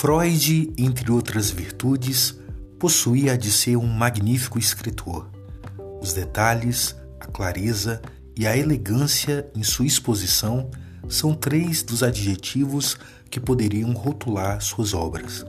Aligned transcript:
Freud, 0.00 0.72
entre 0.78 1.12
outras 1.12 1.50
virtudes, 1.50 2.34
possuía 2.78 3.36
de 3.36 3.52
ser 3.52 3.76
um 3.76 3.86
magnífico 3.86 4.58
escritor. 4.58 5.30
Os 6.00 6.14
detalhes, 6.14 6.96
a 7.20 7.26
clareza 7.26 8.00
e 8.34 8.46
a 8.46 8.56
elegância 8.56 9.46
em 9.54 9.62
sua 9.62 9.84
exposição 9.84 10.70
são 11.06 11.34
três 11.34 11.82
dos 11.82 12.02
adjetivos 12.02 12.96
que 13.28 13.38
poderiam 13.38 13.92
rotular 13.92 14.62
suas 14.62 14.94
obras. 14.94 15.44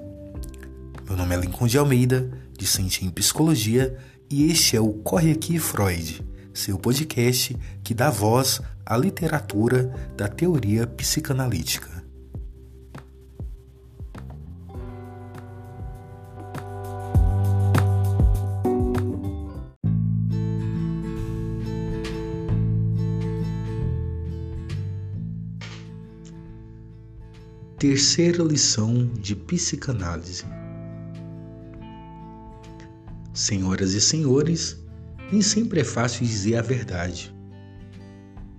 Meu 1.07 1.15
nome 1.15 1.33
é 1.33 1.39
Lincoln 1.39 1.67
de 1.67 1.77
Almeida, 1.77 2.29
discente 2.57 3.05
em 3.05 3.09
psicologia, 3.09 3.97
e 4.29 4.51
este 4.51 4.75
é 4.75 4.81
o 4.81 4.91
Corre 4.95 5.31
Aqui 5.31 5.59
Freud, 5.59 6.21
seu 6.53 6.77
podcast 6.77 7.55
que 7.81 7.93
dá 7.93 8.09
voz 8.09 8.59
à 8.85 8.97
literatura 8.97 9.95
da 10.17 10.27
teoria 10.27 10.85
psicanalítica. 10.85 11.90
Terceira 27.81 28.43
lição 28.43 29.09
de 29.19 29.35
psicanálise. 29.35 30.45
Senhoras 33.33 33.93
e 33.93 33.99
senhores, 33.99 34.77
nem 35.31 35.41
sempre 35.41 35.79
é 35.79 35.83
fácil 35.83 36.23
dizer 36.23 36.57
a 36.57 36.61
verdade. 36.61 37.35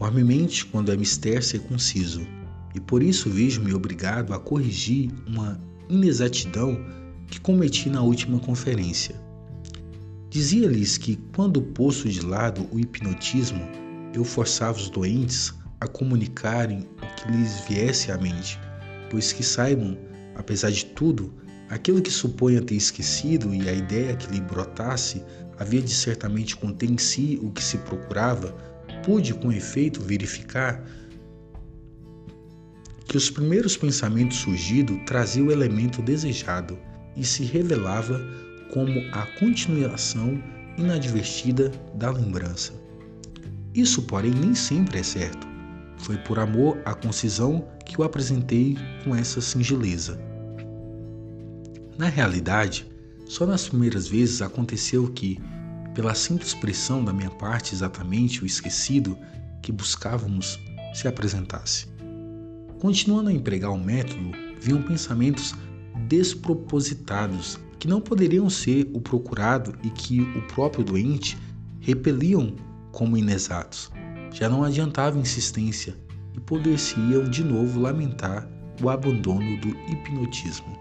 Enormemente 0.01 0.67
quando 0.67 0.91
é 0.91 0.97
mister 0.97 1.41
conciso, 1.69 2.27
e 2.75 2.81
por 2.81 3.01
isso 3.01 3.31
vejo-me 3.31 3.73
obrigado 3.73 4.35
a 4.35 4.41
corrigir 4.41 5.13
uma 5.29 5.57
inexatidão 5.89 6.85
que 7.29 7.41
cometi 7.41 7.89
na 7.89 8.03
última 8.03 8.41
conferência. 8.41 9.15
Dizia-lhes 10.31 10.99
que, 10.99 11.15
quando 11.33 11.63
posto 11.63 12.09
de 12.09 12.23
lado 12.23 12.67
o 12.73 12.81
hipnotismo, 12.81 13.63
eu 14.13 14.25
forçava 14.25 14.79
os 14.79 14.91
doentes 14.91 15.55
a 15.81 15.87
comunicarem 15.87 16.89
o 17.01 17.15
que 17.15 17.31
lhes 17.31 17.61
viesse 17.69 18.11
à 18.11 18.19
mente 18.19 18.59
pois 19.13 19.31
que 19.31 19.43
saibam, 19.43 19.99
apesar 20.35 20.71
de 20.71 20.87
tudo, 20.87 21.31
aquilo 21.69 22.01
que 22.01 22.11
suponha 22.11 22.63
ter 22.63 22.77
esquecido 22.77 23.55
e 23.55 23.69
a 23.69 23.73
ideia 23.73 24.17
que 24.17 24.33
lhe 24.33 24.41
brotasse 24.41 25.23
havia 25.59 25.83
de 25.83 25.95
certamente 25.95 26.57
conter 26.57 26.91
em 26.91 26.97
si 26.97 27.39
o 27.43 27.51
que 27.51 27.63
se 27.63 27.77
procurava, 27.77 28.53
pude 29.05 29.35
com 29.35 29.53
efeito 29.53 30.01
verificar 30.01 30.83
que 33.07 33.19
os 33.19 33.29
primeiros 33.29 33.77
pensamentos 33.77 34.39
surgidos 34.39 34.97
traziam 35.05 35.49
o 35.49 35.53
elemento 35.53 36.01
desejado 36.01 36.79
e 37.15 37.23
se 37.23 37.45
revelava 37.45 38.19
como 38.73 38.99
a 39.13 39.27
continuação 39.39 40.43
inadvertida 40.79 41.71
da 41.97 42.11
lembrança. 42.11 42.73
Isso, 43.75 44.01
porém, 44.05 44.31
nem 44.31 44.55
sempre 44.55 45.01
é 45.01 45.03
certo. 45.03 45.52
Foi 46.03 46.17
por 46.19 46.39
amor 46.39 46.81
à 46.85 46.95
concisão 46.95 47.67
que 47.87 48.01
o 48.01 48.05
apresentei 48.05 48.77
com 49.05 49.15
essa 49.15 49.41
singeleza. 49.41 50.21
Na 51.97 52.09
realidade, 52.09 52.91
só 53.25 53.47
nas 53.47 53.69
primeiras 53.69 54.09
vezes 54.09 54.43
aconteceu 54.43 55.09
que, 55.13 55.41
pela 55.95 56.15
simples 56.15 56.55
pressão 56.55 57.05
da 57.05 57.13
minha 57.13 57.31
parte 57.31 57.73
exatamente 57.73 58.43
o 58.43 58.47
esquecido 58.47 59.17
que 59.63 59.71
buscávamos 59.71 60.59
se 60.93 61.07
apresentasse. 61.07 61.87
Continuando 62.81 63.31
a 63.31 63.33
empregar 63.33 63.71
o 63.71 63.79
método, 63.79 64.33
vinham 64.61 64.83
pensamentos 64.83 65.55
despropositados 66.09 67.61
que 67.79 67.87
não 67.87 68.01
poderiam 68.01 68.51
ser 68.51 68.91
o 68.93 69.01
procurado 69.01 69.75
e 69.85 69.91
que 69.91 70.21
o 70.21 70.43
próprio 70.49 70.85
doente 70.85 71.39
repeliam 71.79 72.57
como 72.91 73.17
inexatos. 73.17 73.91
Já 74.33 74.49
não 74.49 74.65
adiantava 74.65 75.19
insistência 75.19 75.95
e 76.35 76.41
poder-se-iam 76.41 77.25
de 77.25 77.45
novo 77.45 77.81
lamentar 77.81 78.49
o 78.83 78.89
abandono 78.89 79.61
do 79.61 79.69
hipnotismo. 79.91 80.79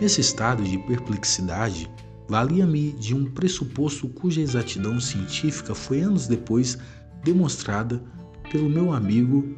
Nesse 0.00 0.20
estado 0.20 0.62
de 0.62 0.78
perplexidade, 0.78 1.90
valia-me 2.28 2.92
de 2.92 3.14
um 3.14 3.30
pressuposto 3.30 4.08
cuja 4.08 4.40
exatidão 4.40 4.98
científica 5.00 5.74
foi 5.74 6.00
anos 6.00 6.26
depois 6.26 6.78
demonstrada 7.22 8.02
pelo 8.50 8.68
meu 8.68 8.92
amigo 8.92 9.56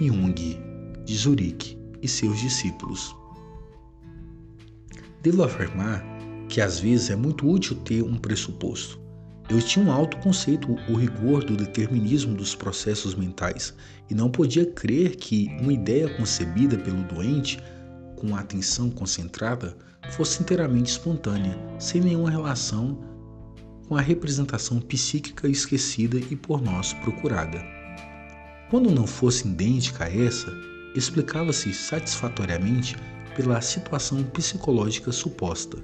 Jung, 0.00 0.34
de 1.04 1.16
Zurique, 1.16 1.78
e 2.02 2.08
seus 2.08 2.38
discípulos. 2.38 3.14
Devo 5.22 5.42
afirmar 5.42 6.04
que 6.48 6.60
às 6.60 6.78
vezes 6.78 7.10
é 7.10 7.16
muito 7.16 7.48
útil 7.48 7.76
ter 7.76 8.02
um 8.02 8.16
pressuposto, 8.16 8.98
eu 9.48 9.62
tinha 9.62 9.84
um 9.84 9.90
alto 9.90 10.18
conceito, 10.18 10.76
o 10.88 10.94
rigor 10.94 11.42
do 11.42 11.56
determinismo 11.56 12.34
dos 12.34 12.54
processos 12.54 13.14
mentais, 13.14 13.74
e 14.10 14.14
não 14.14 14.30
podia 14.30 14.66
crer 14.66 15.16
que 15.16 15.48
uma 15.60 15.72
ideia 15.72 16.08
concebida 16.16 16.76
pelo 16.76 17.02
doente, 17.04 17.58
com 18.16 18.36
a 18.36 18.40
atenção 18.40 18.90
concentrada, 18.90 19.76
fosse 20.10 20.42
inteiramente 20.42 20.90
espontânea, 20.90 21.58
sem 21.78 22.00
nenhuma 22.00 22.30
relação 22.30 22.98
com 23.88 23.96
a 23.96 24.02
representação 24.02 24.80
psíquica 24.80 25.48
esquecida 25.48 26.18
e 26.18 26.36
por 26.36 26.60
nós 26.60 26.92
procurada. 26.92 27.64
Quando 28.68 28.90
não 28.90 29.06
fosse 29.06 29.48
idêntica 29.48 30.04
a 30.04 30.14
essa, 30.14 30.52
explicava-se 30.94 31.72
satisfatoriamente 31.72 32.96
pela 33.34 33.62
situação 33.62 34.22
psicológica 34.24 35.10
suposta. 35.10 35.78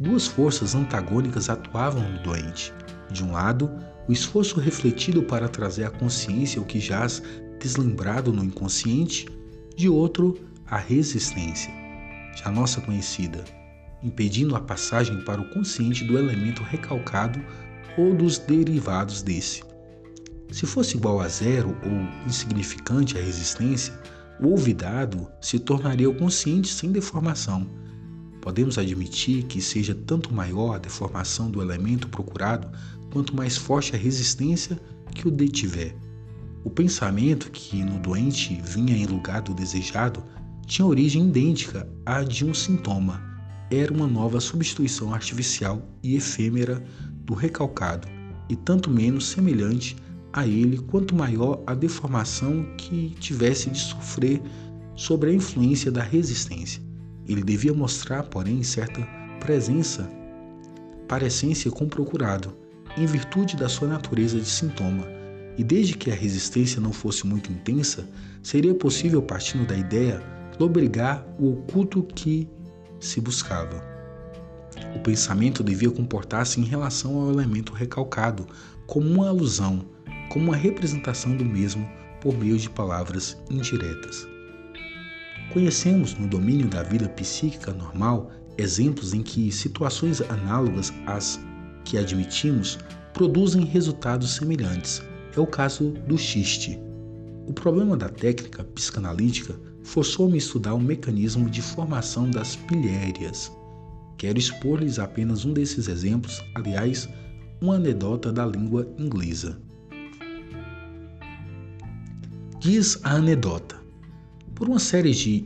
Duas 0.00 0.26
forças 0.26 0.74
antagônicas 0.74 1.50
atuavam 1.50 2.08
no 2.08 2.22
doente. 2.22 2.72
De 3.10 3.24
um 3.24 3.32
lado, 3.32 3.70
o 4.06 4.12
esforço 4.12 4.60
refletido 4.60 5.22
para 5.22 5.48
trazer 5.48 5.84
à 5.84 5.90
consciência 5.90 6.60
o 6.60 6.64
que 6.64 6.78
jaz 6.78 7.22
deslembrado 7.58 8.32
no 8.32 8.44
inconsciente, 8.44 9.26
de 9.76 9.88
outro, 9.88 10.38
a 10.66 10.76
resistência, 10.76 11.72
já 12.36 12.50
nossa 12.50 12.80
conhecida, 12.80 13.44
impedindo 14.02 14.54
a 14.54 14.60
passagem 14.60 15.24
para 15.24 15.40
o 15.40 15.48
consciente 15.50 16.04
do 16.04 16.18
elemento 16.18 16.62
recalcado 16.62 17.40
ou 17.96 18.14
dos 18.14 18.38
derivados 18.38 19.22
desse. 19.22 19.62
Se 20.50 20.66
fosse 20.66 20.96
igual 20.96 21.20
a 21.20 21.28
zero 21.28 21.76
ou 21.84 22.26
insignificante 22.26 23.18
a 23.18 23.22
resistência, 23.22 23.98
o 24.40 24.48
olvidado 24.48 25.26
se 25.40 25.58
tornaria 25.58 26.08
o 26.08 26.14
consciente 26.14 26.68
sem 26.68 26.92
deformação 26.92 27.66
Podemos 28.40 28.78
admitir 28.78 29.44
que 29.44 29.60
seja 29.60 29.94
tanto 29.94 30.32
maior 30.32 30.74
a 30.74 30.78
deformação 30.78 31.50
do 31.50 31.60
elemento 31.60 32.08
procurado 32.08 32.66
quanto 33.12 33.34
mais 33.34 33.56
forte 33.56 33.94
a 33.94 33.98
resistência 33.98 34.78
que 35.14 35.26
o 35.26 35.30
detiver. 35.30 35.94
O 36.64 36.70
pensamento 36.70 37.50
que 37.50 37.82
no 37.82 37.98
doente 37.98 38.60
vinha 38.62 38.96
em 38.96 39.06
lugar 39.06 39.42
do 39.42 39.54
desejado 39.54 40.22
tinha 40.66 40.86
origem 40.86 41.28
idêntica 41.28 41.88
à 42.04 42.22
de 42.22 42.44
um 42.44 42.52
sintoma. 42.52 43.22
Era 43.70 43.92
uma 43.92 44.06
nova 44.06 44.40
substituição 44.40 45.14
artificial 45.14 45.82
e 46.02 46.16
efêmera 46.16 46.82
do 47.24 47.34
recalcado, 47.34 48.08
e 48.48 48.56
tanto 48.56 48.90
menos 48.90 49.28
semelhante 49.28 49.96
a 50.32 50.46
ele 50.46 50.78
quanto 50.78 51.14
maior 51.14 51.62
a 51.66 51.74
deformação 51.74 52.66
que 52.76 53.14
tivesse 53.18 53.70
de 53.70 53.78
sofrer 53.78 54.42
sobre 54.94 55.30
a 55.30 55.34
influência 55.34 55.90
da 55.90 56.02
resistência. 56.02 56.82
Ele 57.26 57.42
devia 57.42 57.72
mostrar, 57.72 58.24
porém, 58.24 58.62
certa 58.62 59.00
presença, 59.40 60.10
parecência 61.06 61.70
com 61.70 61.84
o 61.84 61.88
procurado, 61.88 62.54
em 62.98 63.06
virtude 63.06 63.56
da 63.56 63.68
sua 63.68 63.88
natureza 63.88 64.38
de 64.38 64.48
sintoma, 64.48 65.06
e 65.56 65.64
desde 65.64 65.94
que 65.94 66.10
a 66.10 66.14
resistência 66.14 66.80
não 66.80 66.92
fosse 66.92 67.26
muito 67.26 67.50
intensa, 67.50 68.08
seria 68.42 68.74
possível, 68.74 69.20
partindo 69.20 69.66
da 69.66 69.76
ideia, 69.76 70.22
lobrigar 70.58 71.26
o 71.38 71.52
oculto 71.52 72.02
que 72.02 72.48
se 73.00 73.20
buscava. 73.20 73.82
O 74.94 75.00
pensamento 75.00 75.62
devia 75.62 75.90
comportar-se 75.90 76.60
em 76.60 76.64
relação 76.64 77.20
ao 77.20 77.32
elemento 77.32 77.72
recalcado, 77.72 78.46
como 78.86 79.08
uma 79.08 79.28
alusão, 79.28 79.84
como 80.30 80.46
uma 80.46 80.56
representação 80.56 81.36
do 81.36 81.44
mesmo 81.44 81.88
por 82.20 82.36
meio 82.36 82.56
de 82.56 82.70
palavras 82.70 83.36
indiretas. 83.50 84.26
Conhecemos 85.52 86.14
no 86.14 86.28
domínio 86.28 86.68
da 86.68 86.82
vida 86.82 87.08
psíquica 87.08 87.72
normal 87.72 88.30
exemplos 88.56 89.14
em 89.14 89.22
que 89.22 89.50
situações 89.52 90.20
análogas 90.20 90.92
às 91.06 91.40
que 91.84 91.98
admitimos 91.98 92.78
produzem 93.12 93.64
resultados 93.64 94.34
semelhantes. 94.34 95.02
É 95.36 95.40
o 95.40 95.46
caso 95.46 95.90
do 96.06 96.16
xiste. 96.16 96.78
O 97.46 97.52
problema 97.52 97.96
da 97.96 98.08
técnica 98.08 98.62
psicanalítica 98.64 99.54
forçou-me 99.82 100.34
a 100.34 100.38
estudar 100.38 100.74
o 100.74 100.80
mecanismo 100.80 101.48
de 101.48 101.62
formação 101.62 102.30
das 102.30 102.56
pilhérias. 102.56 103.50
Quero 104.18 104.38
expor-lhes 104.38 104.98
apenas 104.98 105.44
um 105.44 105.52
desses 105.52 105.88
exemplos, 105.88 106.42
aliás, 106.54 107.08
uma 107.60 107.76
anedota 107.76 108.32
da 108.32 108.44
língua 108.44 108.86
inglesa. 108.98 109.58
Diz 112.60 112.98
a 113.04 113.14
anedota: 113.14 113.80
por 114.54 114.68
uma 114.68 114.80
série 114.80 115.12
de 115.12 115.44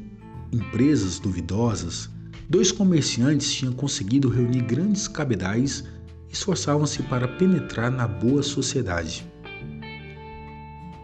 empresas 0.51 1.19
duvidosas, 1.19 2.09
dois 2.49 2.73
comerciantes 2.73 3.53
tinham 3.53 3.73
conseguido 3.73 4.29
reunir 4.29 4.63
grandes 4.63 5.07
cabedais 5.07 5.85
esforçavam-se 6.33 7.03
para 7.05 7.29
penetrar 7.29 7.91
na 7.91 8.09
boa 8.09 8.43
sociedade. 8.43 9.31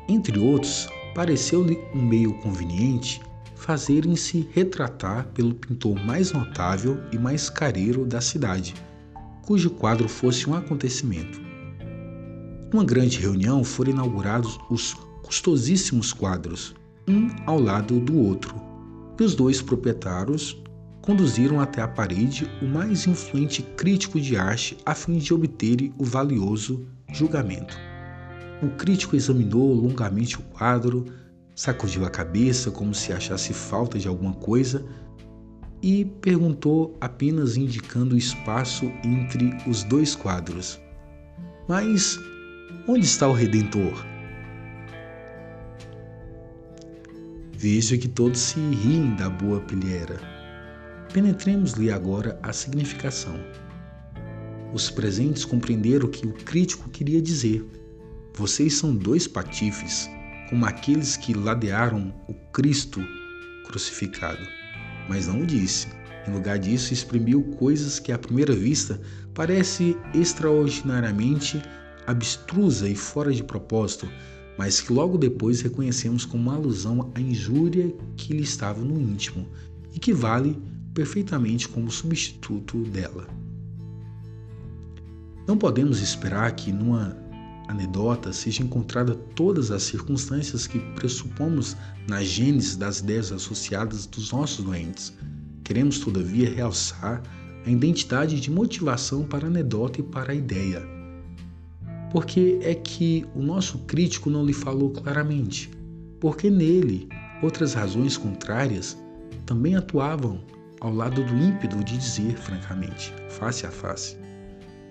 Entre 0.08 0.38
outros, 0.38 0.88
pareceu-lhe 1.14 1.78
um 1.94 2.02
meio 2.02 2.32
conveniente 2.40 3.20
fazerem-se 3.54 4.48
retratar 4.52 5.26
pelo 5.34 5.52
pintor 5.52 5.94
mais 6.02 6.32
notável 6.32 6.98
e 7.12 7.19
mais 7.19 7.50
careiro 7.50 8.06
da 8.06 8.20
cidade, 8.20 8.75
cujo 9.42 9.69
quadro 9.69 10.08
fosse 10.08 10.48
um 10.48 10.54
acontecimento. 10.54 11.38
Numa 12.72 12.84
grande 12.84 13.19
reunião 13.19 13.62
foram 13.62 13.90
inaugurados 13.90 14.58
os 14.70 14.94
custosíssimos 15.22 16.12
quadros, 16.12 16.75
um 17.06 17.28
ao 17.44 17.60
lado 17.60 18.00
do 18.00 18.16
outro, 18.16 18.54
e 19.20 19.22
os 19.22 19.34
dois 19.34 19.60
proprietários 19.60 20.56
conduziram 21.08 21.58
até 21.58 21.81
a 21.81 21.88
parede 21.88 22.46
o 22.60 22.66
mais 22.66 23.06
influente 23.06 23.62
crítico 23.62 24.20
de 24.20 24.37
arte 24.37 24.76
a 24.84 24.94
fim 24.94 25.16
de 25.16 25.32
obter 25.32 25.90
o 25.96 26.05
valioso 26.05 26.87
julgamento. 27.10 27.75
O 28.62 28.69
crítico 28.76 29.16
examinou 29.16 29.72
longamente 29.72 30.38
o 30.38 30.43
quadro, 30.43 31.06
sacudiu 31.55 32.05
a 32.05 32.10
cabeça 32.10 32.70
como 32.70 32.94
se 32.94 33.10
achasse 33.10 33.55
falta 33.55 33.99
de 33.99 34.06
alguma 34.06 34.34
coisa 34.34 34.84
e 35.82 36.05
perguntou 36.05 36.94
apenas 37.00 37.56
indicando 37.56 38.14
o 38.14 38.19
espaço 38.19 38.93
entre 39.02 39.56
os 39.66 39.84
dois 39.84 40.14
quadros: 40.14 40.78
Mas 41.66 42.20
onde 42.87 43.06
está 43.06 43.26
o 43.26 43.32
Redentor? 43.32 44.04
Vejo 47.54 47.99
que 47.99 48.08
todos 48.08 48.38
se 48.38 48.61
riem 48.61 49.16
da 49.16 49.31
boa 49.31 49.58
pilheira. 49.61 50.38
Penetremos-lhe 51.12 51.90
agora 51.90 52.38
a 52.43 52.52
significação. 52.52 53.34
Os 54.75 54.90
presentes 54.90 55.44
compreenderam 55.44 56.06
o 56.06 56.10
que 56.10 56.26
o 56.26 56.32
crítico 56.32 56.90
queria 56.90 57.22
dizer. 57.22 57.64
Vocês 58.34 58.75
são 58.75 58.94
dois 58.94 59.26
patifes, 59.26 60.08
como 60.50 60.66
aqueles 60.66 61.16
que 61.16 61.32
ladearam 61.32 62.14
o 62.28 62.34
Cristo 62.52 63.02
crucificado. 63.66 64.46
Mas 65.08 65.26
não 65.26 65.40
o 65.40 65.46
disse. 65.46 65.88
Em 66.26 66.32
lugar 66.32 66.58
disso, 66.58 66.93
exprimiu 66.93 67.43
coisas 67.58 67.99
que 67.99 68.12
à 68.12 68.19
primeira 68.19 68.54
vista 68.54 69.00
parece 69.32 69.96
extraordinariamente 70.12 71.62
abstrusa 72.06 72.87
e 72.87 72.94
fora 72.94 73.32
de 73.32 73.43
propósito, 73.43 74.06
mas 74.58 74.82
que 74.82 74.93
logo 74.93 75.16
depois 75.16 75.62
reconhecemos 75.62 76.26
como 76.26 76.43
uma 76.43 76.54
alusão 76.54 77.11
à 77.14 77.20
injúria 77.20 77.94
que 78.14 78.34
lhe 78.34 78.43
estava 78.43 78.84
no 78.84 79.00
íntimo 79.00 79.49
e 79.94 79.99
que 79.99 80.12
vale 80.12 80.61
perfeitamente 80.99 81.69
como 81.69 81.93
substituto 81.93 82.79
dela. 82.79 83.29
Não 85.47 85.56
podemos 85.56 86.00
esperar 86.00 86.50
que 86.56 86.73
numa 86.73 87.17
anedota 87.69 88.33
seja 88.33 88.65
encontrada 88.65 89.15
todas 89.15 89.71
as 89.71 89.85
circunstâncias 89.85 90.67
que 90.67 90.81
pressupomos 90.97 91.77
na 92.09 92.25
gênese 92.25 92.77
das 92.77 92.99
ideias 92.99 93.31
associadas 93.31 94.06
dos 94.06 94.33
nossos 94.33 94.65
doentes. 94.65 95.12
Queremos, 95.62 96.00
todavia, 96.00 96.53
realçar 96.53 97.23
a 97.65 97.71
identidade 97.71 98.41
de 98.41 98.50
motivação 98.50 99.23
para 99.23 99.47
a 99.47 99.50
anedota 99.50 100.00
e 100.00 100.03
para 100.03 100.33
a 100.33 100.35
ideia 100.35 100.99
porque 102.11 102.59
é 102.62 102.75
que 102.75 103.27
o 103.35 103.43
nosso 103.43 103.81
crítico 103.81 104.31
não 104.31 104.43
lhe 104.43 104.55
falou 104.55 104.89
claramente? 104.91 105.69
Porque 106.19 106.49
nele 106.49 107.06
outras 107.43 107.75
razões 107.75 108.17
contrárias 108.17 108.97
também 109.45 109.75
atuavam 109.75 110.41
ao 110.80 110.92
lado 110.92 111.25
do 111.25 111.36
ímpeto 111.36 111.82
de 111.84 111.98
dizer 111.98 112.36
francamente, 112.36 113.12
face 113.28 113.66
a 113.66 113.70
face. 113.70 114.16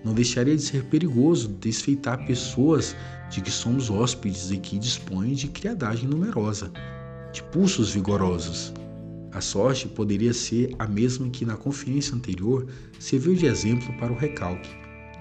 Não 0.04 0.14
deixaria 0.14 0.56
de 0.56 0.62
ser 0.62 0.84
perigoso 0.86 1.48
desfeitar 1.48 2.26
pessoas 2.26 2.96
de 3.30 3.42
que 3.42 3.52
somos 3.52 3.90
hóspedes 3.90 4.52
e 4.52 4.58
que 4.58 4.78
dispõem 4.78 5.34
de 5.34 5.48
criadagem 5.48 6.08
numerosa, 6.08 6.72
de 7.34 7.44
pulsos 7.44 7.92
vigorosos. 7.92 8.74
A 9.32 9.42
sorte 9.42 9.88
poderia 9.88 10.34
ser 10.34 10.74
a 10.80 10.88
mesma 10.88 11.30
que 11.30 11.46
na 11.46 11.58
conferência 11.58 12.16
anterior 12.16 12.68
serviu 13.00 13.36
de 13.36 13.46
exemplo 13.46 13.94
para 13.98 14.12
o 14.14 14.18
recalque 14.18 14.70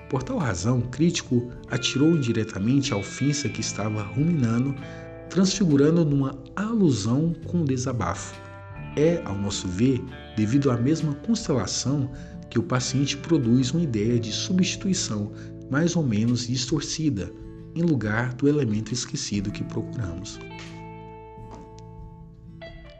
por 0.08 0.22
tal 0.22 0.38
razão, 0.38 0.78
o 0.78 0.88
crítico 0.88 1.50
atirou 1.68 2.10
indiretamente 2.10 2.92
a 2.92 2.96
ofensa 2.96 3.48
que 3.48 3.60
estava 3.60 4.02
ruminando, 4.02 4.74
transfigurando 5.28 6.04
numa 6.04 6.38
alusão 6.54 7.34
com 7.46 7.64
desabafo. 7.64 8.45
É, 8.96 9.22
ao 9.24 9.36
nosso 9.36 9.68
ver, 9.68 10.02
devido 10.36 10.70
à 10.70 10.76
mesma 10.76 11.14
constelação 11.14 12.10
que 12.48 12.58
o 12.58 12.62
paciente 12.62 13.16
produz 13.16 13.72
uma 13.72 13.82
ideia 13.82 14.18
de 14.18 14.32
substituição 14.32 15.32
mais 15.70 15.96
ou 15.96 16.02
menos 16.02 16.46
distorcida 16.46 17.30
em 17.74 17.82
lugar 17.82 18.32
do 18.34 18.48
elemento 18.48 18.94
esquecido 18.94 19.50
que 19.50 19.62
procuramos. 19.64 20.38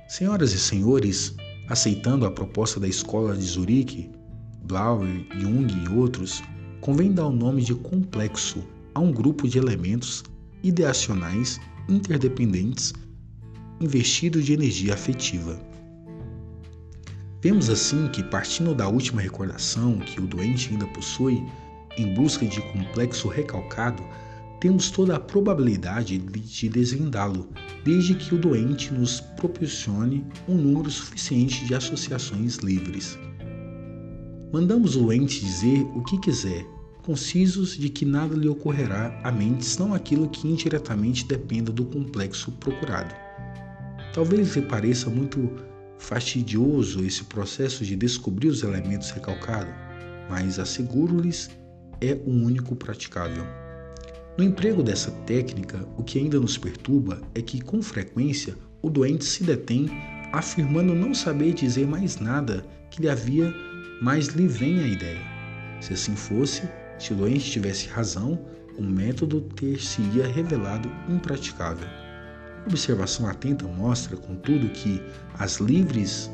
Senhoras 0.09 0.53
e 0.53 0.59
senhores, 0.59 1.35
aceitando 1.69 2.27
a 2.27 2.31
proposta 2.31 2.79
da 2.79 2.87
escola 2.87 3.35
de 3.35 3.43
Zurique, 3.43 4.11
Blauer, 4.65 5.27
Jung 5.39 5.73
e 5.73 5.89
outros, 5.89 6.43
convém 6.81 7.13
dar 7.13 7.27
o 7.27 7.33
nome 7.33 7.63
de 7.63 7.75
complexo 7.75 8.63
a 8.95 9.01
um 9.01 9.13
grupo 9.13 9.49
de 9.49 9.59
elementos 9.59 10.23
ideacionais 10.63 11.59
interdependentes 11.89 12.93
investidos 13.81 14.45
de 14.45 14.53
energia 14.53 14.95
afetiva. 14.95 15.59
Vemos 17.47 17.71
assim 17.71 18.09
que, 18.09 18.25
partindo 18.25 18.75
da 18.75 18.89
última 18.89 19.23
recordação 19.23 20.01
que 20.01 20.21
o 20.21 20.27
doente 20.27 20.71
ainda 20.73 20.85
possui, 20.89 21.45
em 21.97 22.13
busca 22.13 22.45
de 22.45 22.61
complexo 22.73 23.29
recalcado, 23.29 24.03
temos 24.59 24.91
toda 24.91 25.15
a 25.15 25.21
probabilidade 25.21 26.19
de 26.19 26.69
desvendá-lo, 26.69 27.49
desde 27.85 28.17
que 28.17 28.35
o 28.35 28.39
doente 28.39 28.93
nos 28.93 29.21
proporcione 29.21 30.27
um 30.49 30.57
número 30.57 30.91
suficiente 30.91 31.65
de 31.67 31.73
associações 31.73 32.57
livres. 32.57 33.17
Mandamos 34.53 34.97
o 34.97 35.03
doente 35.03 35.39
dizer 35.39 35.87
o 35.95 36.03
que 36.03 36.19
quiser, 36.19 36.67
concisos 37.05 37.79
de 37.79 37.89
que 37.89 38.05
nada 38.05 38.35
lhe 38.35 38.49
ocorrerá 38.49 39.21
à 39.23 39.31
mente 39.31 39.65
senão 39.65 39.95
aquilo 39.95 40.29
que 40.29 40.49
indiretamente 40.49 41.25
dependa 41.25 41.71
do 41.71 41.85
complexo 41.85 42.51
procurado. 42.51 43.15
Talvez 44.13 44.57
lhe 44.57 44.63
pareça 44.63 45.09
muito 45.09 45.49
fastidioso 45.99 47.05
esse 47.05 47.25
processo 47.25 47.85
de 47.85 47.97
descobrir 47.97 48.49
os 48.49 48.63
elementos 48.63 49.11
recalcados, 49.11 49.73
mas 50.29 50.59
asseguro-lhes 50.59 51.51
é 52.01 52.15
o 52.27 52.31
único 52.31 52.75
praticável. 52.77 53.45
No 54.37 54.45
emprego 54.45 54.83
dessa 54.83 55.11
técnica, 55.11 55.87
o 55.97 56.03
que 56.03 56.19
ainda 56.19 56.39
nos 56.39 56.59
perturba 56.59 57.21
é 57.35 57.41
que, 57.41 57.61
com 57.61 57.83
frequência, 57.83 58.55
o 58.83 58.91
doente 58.91 59.25
se 59.25 59.43
detém 59.43 59.89
afirmando 60.33 60.95
não 60.95 61.15
saber 61.15 61.55
dizer 61.55 61.87
mais 61.87 62.19
nada 62.19 62.65
que 62.91 63.01
lhe 63.01 63.09
havia, 63.09 63.53
mas 64.03 64.27
lhe 64.29 64.47
vem 64.47 64.81
a 64.81 64.87
ideia. 64.87 65.21
Se 65.81 65.95
assim 65.95 66.15
fosse, 66.15 66.69
se 66.99 67.13
o 67.13 67.17
doente 67.17 67.51
tivesse 67.51 67.89
razão, 67.89 68.39
o 68.77 68.83
método 68.83 69.41
ter-se-ia 69.41 70.27
revelado 70.27 70.91
impraticável. 71.09 71.89
Observação 72.67 73.29
atenta 73.29 73.67
mostra, 73.67 74.17
contudo, 74.17 74.69
que 74.71 75.01
as 75.39 75.59
livres, 75.59 76.31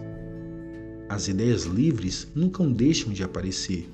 as 1.09 1.29
ideias 1.29 1.65
livres 1.65 2.27
nunca 2.35 2.67
deixam 2.67 3.13
de 3.13 3.23
aparecer. 3.23 3.89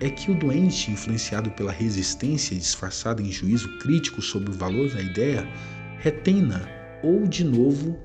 É 0.00 0.10
que 0.10 0.32
o 0.32 0.38
doente, 0.38 0.90
influenciado 0.90 1.50
pela 1.52 1.70
resistência 1.70 2.56
disfarçada 2.56 3.22
em 3.22 3.30
juízo 3.30 3.78
crítico 3.78 4.20
sobre 4.20 4.50
o 4.50 4.54
valor 4.54 4.90
da 4.92 5.00
ideia, 5.00 5.46
retém-na 5.98 6.60
ou, 7.04 7.28
de 7.28 7.44
novo, 7.44 7.96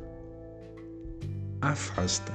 afasta. 1.59 2.31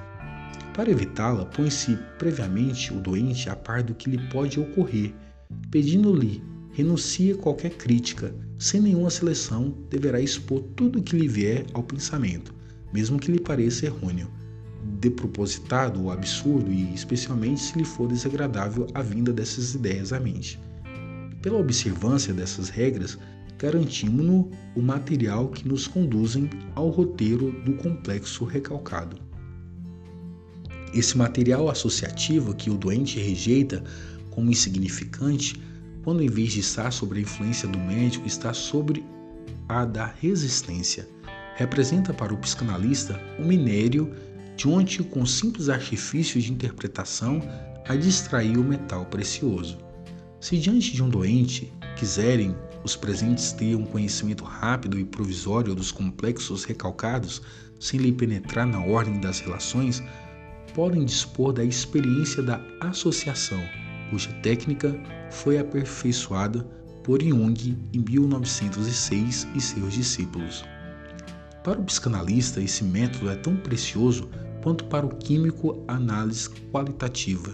Para 0.74 0.90
evitá-la, 0.90 1.46
põe-se 1.46 1.96
previamente 2.18 2.92
o 2.92 2.98
doente 2.98 3.48
a 3.48 3.54
par 3.54 3.82
do 3.82 3.94
que 3.94 4.10
lhe 4.10 4.18
pode 4.28 4.58
ocorrer 4.58 5.14
pedindo-lhe 5.70 6.42
renuncie 6.72 7.32
a 7.32 7.36
qualquer 7.36 7.76
crítica, 7.76 8.34
sem 8.58 8.80
nenhuma 8.80 9.10
seleção, 9.10 9.74
deverá 9.90 10.20
expor 10.20 10.62
tudo 10.74 10.98
o 10.98 11.02
que 11.02 11.16
lhe 11.16 11.28
vier 11.28 11.66
ao 11.72 11.82
pensamento, 11.82 12.54
mesmo 12.92 13.18
que 13.18 13.30
lhe 13.30 13.40
pareça 13.40 13.86
errôneo, 13.86 14.30
depropositado 15.00 16.02
ou 16.02 16.10
absurdo, 16.10 16.72
e 16.72 16.92
especialmente 16.94 17.60
se 17.60 17.78
lhe 17.78 17.84
for 17.84 18.08
desagradável 18.08 18.86
a 18.94 19.02
vinda 19.02 19.32
dessas 19.32 19.74
ideias 19.74 20.12
à 20.12 20.18
mente. 20.18 20.58
Pela 21.40 21.58
observância 21.58 22.32
dessas 22.32 22.68
regras, 22.68 23.18
garantimos-no 23.58 24.50
o 24.74 24.82
material 24.82 25.48
que 25.48 25.68
nos 25.68 25.86
conduzem 25.86 26.48
ao 26.74 26.88
roteiro 26.88 27.52
do 27.64 27.74
complexo 27.74 28.44
recalcado. 28.44 29.16
Esse 30.94 31.16
material 31.16 31.68
associativo 31.68 32.54
que 32.54 32.70
o 32.70 32.76
doente 32.76 33.18
rejeita 33.18 33.82
como 34.30 34.50
insignificante, 34.50 35.60
quando 36.04 36.22
em 36.22 36.28
vez 36.28 36.52
de 36.52 36.60
estar 36.60 36.90
sobre 36.90 37.18
a 37.18 37.22
influência 37.22 37.68
do 37.68 37.78
médico, 37.78 38.26
está 38.26 38.52
sobre 38.52 39.04
a 39.68 39.84
da 39.84 40.06
resistência. 40.06 41.08
Representa 41.56 42.12
para 42.12 42.34
o 42.34 42.38
psicanalista 42.38 43.20
o 43.38 43.44
minério 43.44 44.14
de 44.56 44.68
onde, 44.68 45.02
com 45.02 45.24
simples 45.24 45.68
artifícios 45.68 46.44
de 46.44 46.52
interpretação, 46.52 47.40
a 47.88 47.96
distrair 47.96 48.56
o 48.58 48.64
metal 48.64 49.06
precioso. 49.06 49.78
Se 50.40 50.58
diante 50.58 50.92
de 50.92 51.02
um 51.02 51.08
doente 51.08 51.72
quiserem 51.96 52.54
os 52.84 52.96
presentes 52.96 53.52
ter 53.52 53.76
um 53.76 53.84
conhecimento 53.84 54.44
rápido 54.44 54.98
e 54.98 55.04
provisório 55.04 55.74
dos 55.74 55.92
complexos 55.92 56.64
recalcados, 56.64 57.42
sem 57.78 58.00
lhe 58.00 58.12
penetrar 58.12 58.66
na 58.66 58.80
ordem 58.84 59.20
das 59.20 59.40
relações, 59.40 60.02
podem 60.74 61.04
dispor 61.04 61.52
da 61.52 61.64
experiência 61.64 62.42
da 62.42 62.60
associação, 62.80 63.62
cuja 64.12 64.30
técnica 64.42 64.94
foi 65.30 65.58
aperfeiçoada 65.58 66.62
por 67.02 67.22
Jung 67.22 67.78
em 67.94 67.98
1906 67.98 69.48
e 69.54 69.60
seus 69.60 69.94
discípulos. 69.94 70.62
Para 71.64 71.80
o 71.80 71.84
psicanalista, 71.84 72.60
esse 72.60 72.84
método 72.84 73.30
é 73.30 73.36
tão 73.36 73.56
precioso 73.56 74.28
quanto 74.62 74.84
para 74.84 75.06
o 75.06 75.16
químico 75.16 75.82
análise 75.88 76.50
qualitativa, 76.70 77.50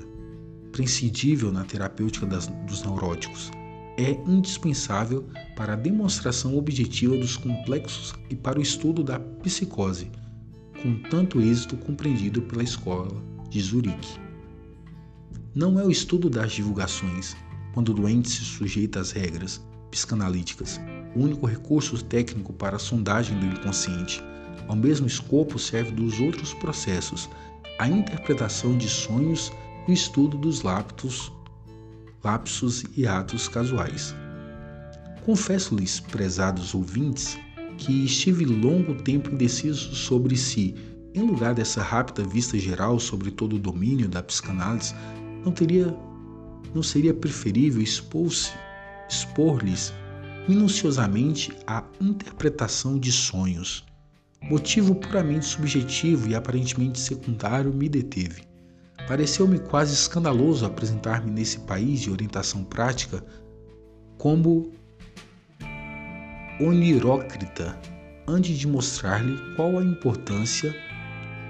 prescindível 0.73 1.53
na 1.53 1.63
terapêutica 1.63 2.27
das, 2.27 2.49
dos 2.67 2.83
neuróticos. 2.83 3.53
É 3.97 4.11
indispensável 4.29 5.29
para 5.57 5.75
a 5.75 5.77
demonstração 5.77 6.59
objetiva 6.59 7.17
dos 7.17 7.37
complexos 7.37 8.15
e 8.29 8.35
para 8.35 8.59
o 8.59 8.63
estudo 8.63 9.05
da 9.05 9.21
psicose, 9.21 10.11
com 10.83 10.97
tanto 11.09 11.41
êxito 11.41 11.77
compreendido 11.77 12.43
pela 12.43 12.65
escola 12.65 13.23
de 13.49 13.61
Zurique. 13.61 14.28
Não 15.59 15.77
é 15.77 15.85
o 15.85 15.91
estudo 15.91 16.31
das 16.31 16.53
divulgações, 16.53 17.37
quando 17.75 17.89
o 17.89 17.95
doente 17.95 18.29
se 18.29 18.45
sujeita 18.45 19.01
às 19.01 19.11
regras 19.11 19.61
psicanalíticas, 19.91 20.81
o 21.17 21.21
único 21.25 21.47
recurso 21.47 22.01
técnico 22.05 22.53
para 22.53 22.77
a 22.77 22.79
sondagem 22.79 23.37
do 23.41 23.47
inconsciente. 23.47 24.23
Ao 24.69 24.77
mesmo 24.77 25.09
escopo 25.09 25.59
serve 25.59 25.91
dos 25.91 26.21
outros 26.21 26.55
processos, 26.55 27.29
a 27.77 27.89
interpretação 27.89 28.79
de 28.79 28.89
sonhos 28.89 29.51
e 29.89 29.91
o 29.91 29.95
estudo 29.95 30.39
dos 30.39 30.63
lapsos, 30.63 31.33
lapsos 32.23 32.85
e 32.97 33.05
atos 33.05 33.49
casuais. 33.49 34.15
Confesso-lhes, 35.27 35.99
prezados 35.99 36.73
ouvintes, 36.73 37.37
que 37.79 38.05
estive 38.05 38.45
longo 38.45 38.95
tempo 39.03 39.35
indeciso 39.35 39.93
sobre 39.93 40.37
se, 40.37 40.77
em 41.13 41.23
lugar 41.23 41.53
dessa 41.53 41.83
rápida 41.83 42.23
vista 42.23 42.57
geral 42.57 43.01
sobre 43.01 43.33
todo 43.33 43.57
o 43.57 43.59
domínio 43.59 44.09
da 44.09 44.23
psicanálise, 44.23 44.95
não 45.49 45.55
teria 45.55 45.97
não 46.75 46.83
seria 46.83 47.15
preferível 47.15 47.83
expor-lhes 47.83 49.95
minuciosamente 50.47 51.51
a 51.67 51.83
interpretação 51.99 52.99
de 52.99 53.11
sonhos. 53.11 53.83
Motivo 54.43 54.95
puramente 54.95 55.47
subjetivo 55.47 56.29
e 56.29 56.35
aparentemente 56.35 57.01
secundário 57.01 57.73
me 57.73 57.89
deteve. 57.89 58.43
Pareceu-me 59.07 59.59
quase 59.59 59.95
escandaloso 59.95 60.67
apresentar-me 60.67 61.31
nesse 61.31 61.61
país 61.61 62.01
de 62.01 62.11
orientação 62.11 62.63
prática 62.63 63.25
como 64.19 64.71
onirócrita, 66.61 67.79
antes 68.27 68.59
de 68.59 68.69
mostrar-lhe 68.69 69.39
qual 69.57 69.79
a 69.79 69.83
importância 69.83 70.77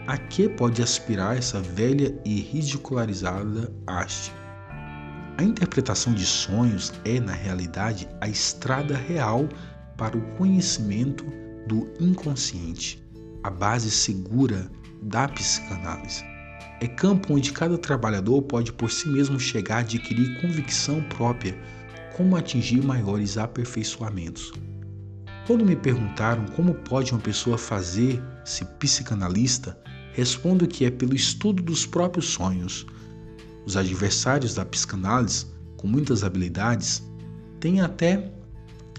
a 0.09 0.17
que 0.17 0.49
pode 0.49 0.83
aspirar 0.83 1.37
essa 1.37 1.61
velha 1.61 2.19
e 2.25 2.41
ridicularizada 2.41 3.71
haste. 3.87 4.33
A 5.37 5.43
interpretação 5.43 6.15
de 6.15 6.25
sonhos 6.25 6.95
é, 7.05 7.21
na 7.21 7.35
realidade, 7.35 8.09
a 8.19 8.27
estrada 8.27 8.97
real 8.97 9.47
para 9.99 10.17
o 10.17 10.23
conhecimento 10.39 11.27
do 11.67 11.93
inconsciente, 12.01 13.07
a 13.43 13.51
base 13.51 13.91
segura 13.91 14.71
da 15.03 15.29
psicanálise. 15.29 16.25
É 16.81 16.89
campo 16.89 17.35
onde 17.35 17.53
cada 17.53 17.77
trabalhador 17.77 18.41
pode 18.41 18.73
por 18.73 18.91
si 18.91 19.11
mesmo 19.11 19.39
chegar 19.39 19.77
a 19.77 19.81
adquirir 19.81 20.41
convicção 20.41 21.03
própria 21.03 21.55
como 22.17 22.35
atingir 22.35 22.83
maiores 22.83 23.37
aperfeiçoamentos. 23.37 24.55
Quando 25.47 25.67
me 25.67 25.77
perguntaram 25.77 26.47
como 26.57 26.73
pode 26.73 27.13
uma 27.13 27.21
pessoa 27.21 27.59
fazer-se 27.59 28.65
psicanalista, 28.79 29.79
respondo 30.19 30.67
que 30.67 30.85
é 30.85 30.91
pelo 30.91 31.15
estudo 31.15 31.63
dos 31.63 31.87
próprios 31.87 32.27
sonhos 32.27 32.85
os 33.65 33.77
adversários 33.77 34.53
da 34.53 34.65
psicanálise, 34.65 35.47
com 35.77 35.87
muitas 35.87 36.25
habilidades, 36.25 37.05
têm 37.61 37.81
até 37.81 38.33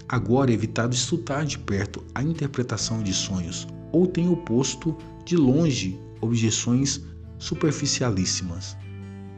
agora 0.08 0.50
evitado 0.50 0.94
estudar 0.94 1.44
de 1.44 1.58
perto 1.58 2.02
a 2.14 2.22
interpretação 2.22 3.02
de 3.02 3.12
sonhos 3.12 3.68
ou 3.92 4.06
têm 4.06 4.30
oposto 4.30 4.96
de 5.26 5.36
longe 5.36 6.00
objeções 6.22 7.02
superficialíssimas. 7.38 8.74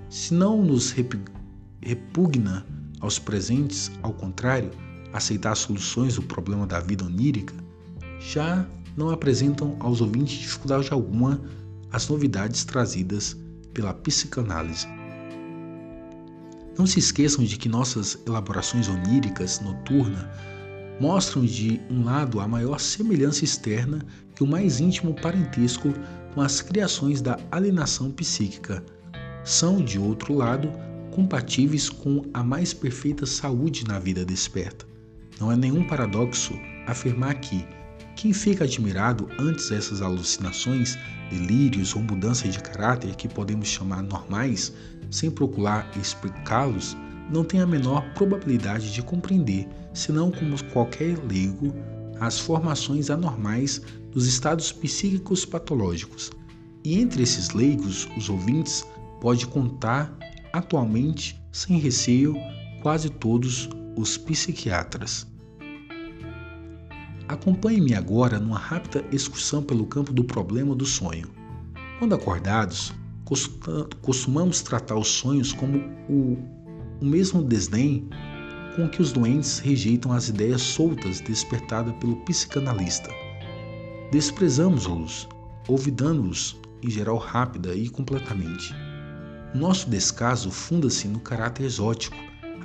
Se 0.09 0.35
não 0.35 0.63
nos 0.63 0.95
repugna 1.81 2.65
aos 3.01 3.19
presentes, 3.19 3.91
ao 4.05 4.13
contrário, 4.13 4.71
aceitar 5.13 5.57
soluções 5.57 6.15
do 6.15 6.23
problema 6.23 6.65
da 6.65 6.79
vida 6.79 7.05
onírica, 7.05 7.55
já 8.21 8.65
não 8.97 9.11
apresentam 9.11 9.77
aos 9.81 10.01
ouvintes 10.01 10.39
dificuldade 10.39 10.89
alguma 10.93 11.41
as 11.93 12.09
novidades 12.09 12.65
trazidas 12.65 13.37
pela 13.75 13.93
psicanálise. 13.93 14.87
Não 16.79 16.87
se 16.87 16.99
esqueçam 16.99 17.45
de 17.45 17.57
que 17.57 17.69
nossas 17.69 18.19
elaborações 18.27 18.89
oníricas 18.89 19.61
noturna 19.61 20.31
mostram 20.99 21.45
de 21.45 21.81
um 21.91 22.05
lado 22.05 22.41
a 22.41 22.49
maior 22.49 22.79
semelhança 22.81 23.45
externa 23.45 24.05
que 24.35 24.43
o 24.43 24.47
mais 24.47 24.81
íntimo 24.81 25.15
parentesco 25.15 25.93
com 26.35 26.41
as 26.41 26.63
criações 26.63 27.21
da 27.21 27.39
alienação 27.51 28.11
psíquica. 28.11 28.83
São, 29.45 29.85
de 29.85 29.99
outro 29.99 30.35
lado, 30.35 30.73
compatíveis 31.11 31.91
com 31.91 32.23
a 32.33 32.43
mais 32.43 32.73
perfeita 32.73 33.27
saúde 33.27 33.85
na 33.87 33.99
vida 33.99 34.25
desperta. 34.25 34.87
Não 35.39 35.53
é 35.53 35.57
nenhum 35.57 35.87
paradoxo 35.87 36.55
afirmar 36.87 37.35
que 37.35 37.67
quem 38.17 38.33
fica 38.33 38.65
admirado 38.65 39.29
antes 39.39 39.71
dessas 39.71 40.03
alucinações, 40.03 40.99
delírios 41.31 41.95
ou 41.95 42.03
mudanças 42.03 42.53
de 42.53 42.61
caráter 42.61 43.15
que 43.17 43.29
podemos 43.29 43.69
chamar 43.69 44.03
normais, 44.03 44.73
sem 45.11 45.31
procurar 45.31 45.91
explicá-los, 45.99 46.97
não 47.31 47.45
tem 47.45 47.61
a 47.61 47.67
menor 47.67 48.03
probabilidade 48.15 48.93
de 48.93 49.03
compreender, 49.03 49.67
senão 49.95 50.31
como 50.31 50.63
qualquer 50.73 51.19
leigo, 51.29 51.75
as 52.21 52.39
formações 52.39 53.11
anormais 53.11 53.81
dos 54.11 54.27
estados 54.27 54.71
psíquicos 54.71 55.45
patológicos. 55.45 56.31
E 56.85 57.01
entre 57.01 57.23
esses 57.23 57.51
leigos, 57.51 58.09
os 58.17 58.29
ouvintes 58.29 58.85
pode 59.21 59.47
contar 59.47 60.13
atualmente, 60.53 61.41
sem 61.51 61.79
receio, 61.79 62.37
quase 62.83 63.09
todos 63.09 63.69
os 63.97 64.19
psiquiatras. 64.19 65.27
Acompanhe-me 67.33 67.95
agora 67.95 68.39
numa 68.39 68.59
rápida 68.59 69.03
excursão 69.11 69.63
pelo 69.63 69.87
campo 69.87 70.13
do 70.13 70.23
problema 70.23 70.75
do 70.75 70.85
sonho. 70.85 71.31
Quando 71.99 72.15
acordados, 72.15 72.93
costumamos 74.03 74.61
tratar 74.61 74.97
os 74.97 75.09
sonhos 75.09 75.51
como 75.51 75.79
o, 76.11 76.37
o 77.01 77.07
mesmo 77.07 77.43
desdém 77.43 78.07
com 78.77 78.87
que 78.87 79.01
os 79.01 79.13
doentes 79.13 79.61
rejeitam 79.61 80.13
as 80.13 80.29
ideias 80.29 80.61
soltas 80.61 81.21
despertadas 81.21 81.95
pelo 81.95 82.17
psicanalista. 82.17 83.09
Desprezamos-los, 84.11 85.27
olvidando-os, 85.67 86.61
em 86.83 86.91
geral 86.91 87.17
rápida 87.17 87.75
e 87.75 87.89
completamente. 87.89 88.75
Nosso 89.55 89.89
descaso 89.89 90.51
funda-se 90.51 91.09
no 91.09 91.19
caráter 91.19 91.65
exótico, 91.65 92.17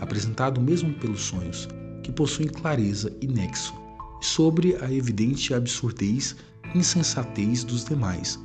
apresentado 0.02 0.60
mesmo 0.60 0.94
pelos 0.96 1.22
sonhos, 1.22 1.70
que 2.04 2.12
possuem 2.12 2.50
clareza 2.50 3.16
e 3.22 3.28
nexo, 3.28 3.74
sobre 4.22 4.76
a 4.82 4.92
evidente 4.92 5.54
absurdez 5.54 6.36
e 6.74 6.80
insensatez 6.80 7.64
dos 7.64 7.86
demais. 7.86 8.40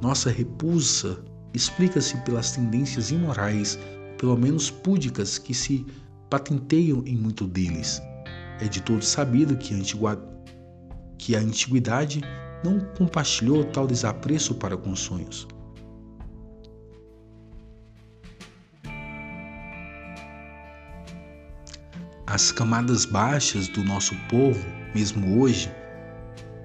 Nossa 0.00 0.30
repulsa 0.30 1.22
explica-se 1.52 2.16
pelas 2.18 2.52
tendências 2.52 3.10
imorais, 3.10 3.78
pelo 4.18 4.36
menos 4.36 4.70
púdicas, 4.70 5.38
que 5.38 5.54
se 5.54 5.84
patenteiam 6.28 7.02
em 7.06 7.16
muito 7.16 7.46
deles. 7.46 8.00
É 8.60 8.68
de 8.68 8.80
todo 8.80 9.04
sabido 9.04 9.56
que 9.56 9.74
a, 9.74 10.18
que 11.18 11.34
a 11.34 11.40
antiguidade 11.40 12.20
não 12.64 12.80
compartilhou 12.96 13.64
tal 13.64 13.86
desapreço 13.86 14.54
para 14.54 14.76
com 14.76 14.92
os 14.92 15.00
sonhos. 15.00 15.46
As 22.40 22.50
camadas 22.50 23.04
baixas 23.04 23.68
do 23.68 23.84
nosso 23.84 24.16
povo, 24.30 24.66
mesmo 24.94 25.38
hoje, 25.38 25.70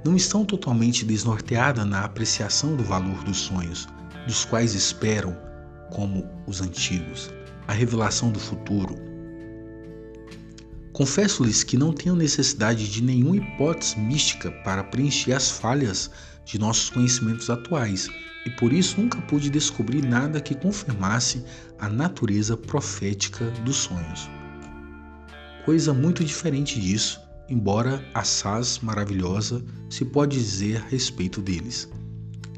não 0.05 0.15
estão 0.15 0.45
totalmente 0.45 1.03
desnorteadas 1.03 1.85
na 1.85 2.05
apreciação 2.05 2.77
do 2.77 2.83
valor 2.85 3.21
dos 3.25 3.39
sonhos, 3.39 3.85
dos 4.25 4.45
quais 4.45 4.73
esperam, 4.73 5.37
como 5.91 6.25
os 6.47 6.61
antigos, 6.61 7.29
a 7.67 7.73
revelação 7.73 8.31
do 8.31 8.39
futuro. 8.39 8.95
Confesso-lhes 10.93 11.61
que 11.61 11.75
não 11.75 11.91
tenho 11.91 12.15
necessidade 12.15 12.89
de 12.89 13.03
nenhuma 13.03 13.35
hipótese 13.35 13.99
mística 13.99 14.51
para 14.63 14.81
preencher 14.81 15.33
as 15.33 15.51
falhas 15.51 16.09
de 16.45 16.57
nossos 16.57 16.89
conhecimentos 16.89 17.49
atuais 17.49 18.07
e 18.45 18.49
por 18.49 18.71
isso 18.71 19.01
nunca 19.01 19.19
pude 19.23 19.49
descobrir 19.49 20.05
nada 20.05 20.39
que 20.39 20.55
confirmasse 20.55 21.43
a 21.77 21.89
natureza 21.89 22.55
profética 22.55 23.51
dos 23.65 23.75
sonhos. 23.75 24.29
Coisa 25.65 25.91
muito 25.95 26.23
diferente 26.23 26.79
disso, 26.79 27.19
embora 27.49 28.07
assaz 28.13 28.77
maravilhosa 28.83 29.65
se 29.89 30.05
pode 30.05 30.37
dizer 30.37 30.77
a 30.77 30.87
respeito 30.89 31.41
deles. 31.41 31.89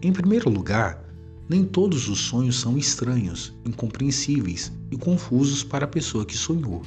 Em 0.01 0.11
primeiro 0.11 0.49
lugar, 0.49 1.01
nem 1.47 1.63
todos 1.63 2.09
os 2.09 2.19
sonhos 2.19 2.59
são 2.59 2.77
estranhos, 2.77 3.53
incompreensíveis 3.65 4.73
e 4.91 4.97
confusos 4.97 5.63
para 5.63 5.85
a 5.85 5.87
pessoa 5.87 6.25
que 6.25 6.35
sonhou. 6.35 6.83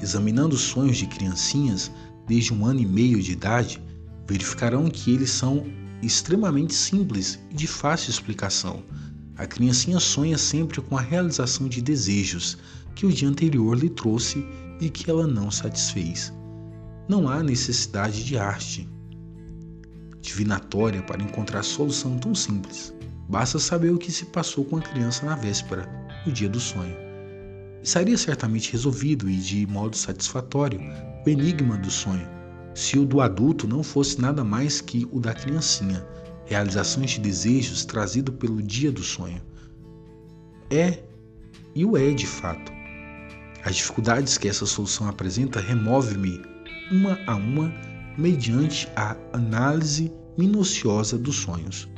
Examinando 0.00 0.54
os 0.54 0.60
sonhos 0.60 0.96
de 0.96 1.08
criancinhas 1.08 1.90
desde 2.28 2.54
um 2.54 2.64
ano 2.64 2.78
e 2.78 2.86
meio 2.86 3.20
de 3.20 3.32
idade, 3.32 3.82
verificarão 4.28 4.88
que 4.88 5.12
eles 5.12 5.30
são 5.30 5.66
extremamente 6.00 6.72
simples 6.72 7.40
e 7.50 7.54
de 7.56 7.66
fácil 7.66 8.10
explicação. 8.10 8.80
A 9.36 9.44
criancinha 9.44 9.98
sonha 9.98 10.38
sempre 10.38 10.80
com 10.80 10.96
a 10.96 11.00
realização 11.00 11.68
de 11.68 11.82
desejos 11.82 12.56
que 12.94 13.06
o 13.06 13.12
dia 13.12 13.28
anterior 13.28 13.76
lhe 13.76 13.90
trouxe 13.90 14.46
e 14.82 14.90
que 14.90 15.10
ela 15.10 15.26
não 15.26 15.50
satisfez. 15.50 16.32
Não 17.08 17.28
há 17.28 17.42
necessidade 17.42 18.24
de 18.24 18.36
arte 18.36 18.88
divinatória 20.20 21.02
para 21.02 21.22
encontrar 21.22 21.62
solução 21.62 22.16
tão 22.18 22.34
simples. 22.34 22.94
Basta 23.28 23.58
saber 23.58 23.90
o 23.90 23.98
que 23.98 24.12
se 24.12 24.26
passou 24.26 24.64
com 24.64 24.76
a 24.76 24.80
criança 24.80 25.26
na 25.26 25.34
véspera, 25.34 25.88
no 26.24 26.32
dia 26.32 26.48
do 26.48 26.60
sonho. 26.60 26.96
Estaria 27.82 28.16
certamente 28.16 28.70
resolvido 28.72 29.28
e 29.28 29.36
de 29.36 29.66
modo 29.66 29.96
satisfatório 29.96 30.80
o 31.26 31.28
enigma 31.28 31.76
do 31.76 31.90
sonho, 31.90 32.28
se 32.74 32.98
o 32.98 33.04
do 33.04 33.20
adulto 33.20 33.66
não 33.66 33.82
fosse 33.82 34.20
nada 34.20 34.44
mais 34.44 34.80
que 34.80 35.08
o 35.10 35.18
da 35.18 35.34
criancinha, 35.34 36.06
realizações 36.46 37.12
de 37.12 37.20
desejos 37.20 37.84
trazido 37.84 38.32
pelo 38.32 38.62
dia 38.62 38.92
do 38.92 39.02
sonho. 39.02 39.42
É, 40.70 41.02
e 41.74 41.84
o 41.84 41.96
é 41.96 42.12
de 42.12 42.26
fato. 42.26 42.81
As 43.64 43.76
dificuldades 43.76 44.36
que 44.36 44.48
essa 44.48 44.66
solução 44.66 45.08
apresenta 45.08 45.60
remove-me 45.60 46.42
uma 46.90 47.18
a 47.26 47.36
uma 47.36 47.72
mediante 48.18 48.88
a 48.96 49.16
análise 49.32 50.12
minuciosa 50.36 51.16
dos 51.16 51.36
sonhos. 51.36 51.88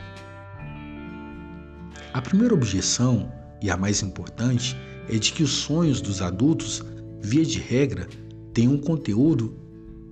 A 2.12 2.20
primeira 2.20 2.54
objeção, 2.54 3.32
e 3.62 3.70
a 3.70 3.76
mais 3.76 4.02
importante, 4.02 4.76
é 5.08 5.18
de 5.18 5.32
que 5.32 5.42
os 5.42 5.50
sonhos 5.50 6.00
dos 6.00 6.22
adultos, 6.22 6.82
via 7.20 7.44
de 7.44 7.58
regra, 7.58 8.08
têm 8.52 8.68
um 8.68 8.78
conteúdo 8.78 9.58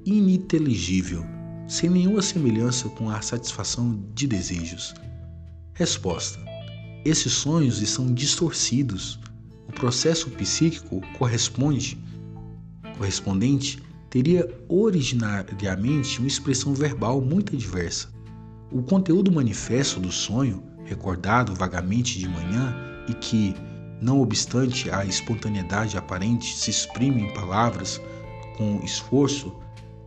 ininteligível, 0.04 1.24
sem 1.68 1.88
nenhuma 1.88 2.22
semelhança 2.22 2.88
com 2.88 3.08
a 3.08 3.20
satisfação 3.20 4.04
de 4.14 4.26
desejos. 4.26 4.94
Resposta: 5.74 6.40
Esses 7.04 7.32
sonhos 7.32 7.78
são 7.88 8.12
distorcidos. 8.12 9.20
O 9.68 9.72
processo 9.72 10.30
psíquico 10.30 11.00
corresponde, 11.18 11.98
correspondente 12.96 13.82
teria 14.10 14.46
originariamente 14.68 16.18
uma 16.18 16.28
expressão 16.28 16.74
verbal 16.74 17.20
muito 17.20 17.56
diversa. 17.56 18.08
O 18.70 18.82
conteúdo 18.82 19.32
manifesto 19.32 20.00
do 20.00 20.12
sonho, 20.12 20.62
recordado 20.84 21.54
vagamente 21.54 22.18
de 22.18 22.28
manhã 22.28 22.76
e 23.08 23.14
que, 23.14 23.54
não 24.00 24.20
obstante 24.20 24.90
a 24.90 25.04
espontaneidade 25.04 25.96
aparente, 25.96 26.54
se 26.56 26.70
exprime 26.70 27.22
em 27.22 27.32
palavras 27.32 28.00
com 28.56 28.80
esforço, 28.84 29.54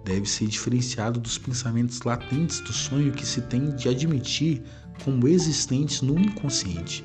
deve 0.04 0.30
ser 0.30 0.48
diferenciado 0.48 1.20
dos 1.20 1.38
pensamentos 1.38 2.00
latentes 2.02 2.60
do 2.60 2.72
sonho 2.72 3.12
que 3.12 3.26
se 3.26 3.42
tem 3.42 3.76
de 3.76 3.90
admitir 3.90 4.62
como 5.04 5.28
existentes 5.28 6.02
no 6.02 6.20
inconsciente. 6.20 7.04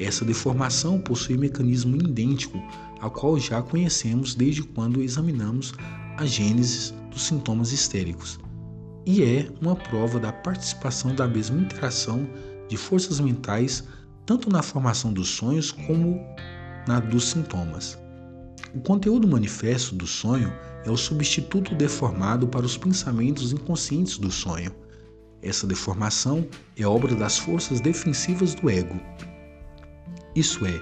Essa 0.00 0.24
deformação 0.24 0.98
possui 0.98 1.36
mecanismo 1.36 1.94
idêntico 1.94 2.58
ao 3.00 3.10
qual 3.10 3.38
já 3.38 3.60
conhecemos 3.60 4.34
desde 4.34 4.62
quando 4.62 5.02
examinamos 5.02 5.74
a 6.16 6.24
gênese 6.24 6.94
dos 7.10 7.24
sintomas 7.24 7.70
histéricos, 7.70 8.40
e 9.04 9.22
é 9.22 9.50
uma 9.60 9.76
prova 9.76 10.18
da 10.18 10.32
participação 10.32 11.14
da 11.14 11.28
mesma 11.28 11.60
interação 11.60 12.26
de 12.66 12.78
forças 12.78 13.20
mentais 13.20 13.84
tanto 14.24 14.48
na 14.48 14.62
formação 14.62 15.12
dos 15.12 15.28
sonhos 15.28 15.70
como 15.70 16.18
na 16.88 16.98
dos 16.98 17.28
sintomas. 17.28 17.98
O 18.74 18.80
conteúdo 18.80 19.28
manifesto 19.28 19.94
do 19.94 20.06
sonho 20.06 20.50
é 20.86 20.90
o 20.90 20.96
substituto 20.96 21.74
deformado 21.74 22.48
para 22.48 22.64
os 22.64 22.76
pensamentos 22.76 23.52
inconscientes 23.52 24.16
do 24.16 24.30
sonho. 24.30 24.74
Essa 25.42 25.66
deformação 25.66 26.46
é 26.76 26.86
obra 26.86 27.14
das 27.14 27.36
forças 27.36 27.80
defensivas 27.80 28.54
do 28.54 28.70
ego. 28.70 28.98
Isso 30.34 30.64
é, 30.64 30.80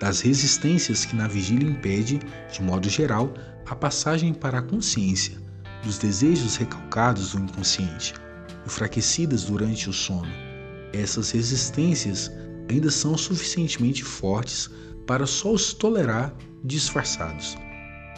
das 0.00 0.20
resistências 0.20 1.04
que 1.04 1.16
na 1.16 1.28
vigília 1.28 1.68
impede, 1.68 2.20
de 2.52 2.62
modo 2.62 2.88
geral, 2.88 3.32
a 3.66 3.74
passagem 3.74 4.34
para 4.34 4.58
a 4.58 4.62
consciência 4.62 5.38
dos 5.84 5.98
desejos 5.98 6.56
recalcados 6.56 7.32
do 7.32 7.40
inconsciente, 7.40 8.14
enfraquecidas 8.66 9.44
durante 9.44 9.88
o 9.88 9.92
sono. 9.92 10.30
Essas 10.92 11.30
resistências 11.30 12.30
ainda 12.68 12.90
são 12.90 13.16
suficientemente 13.16 14.04
fortes 14.04 14.68
para 15.06 15.26
só 15.26 15.52
os 15.52 15.72
tolerar 15.72 16.34
disfarçados. 16.64 17.56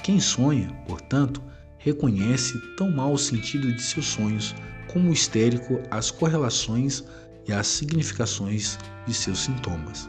Quem 0.02 0.18
sonha, 0.20 0.68
portanto, 0.86 1.42
reconhece 1.78 2.58
tão 2.76 2.90
mal 2.90 3.12
o 3.12 3.18
sentido 3.18 3.72
de 3.72 3.82
seus 3.82 4.06
sonhos 4.06 4.54
como 4.92 5.10
o 5.10 5.12
histérico 5.12 5.80
as 5.90 6.10
correlações 6.10 7.04
e 7.46 7.52
as 7.52 7.66
significações 7.66 8.78
de 9.06 9.14
seus 9.14 9.40
sintomas. 9.40 10.08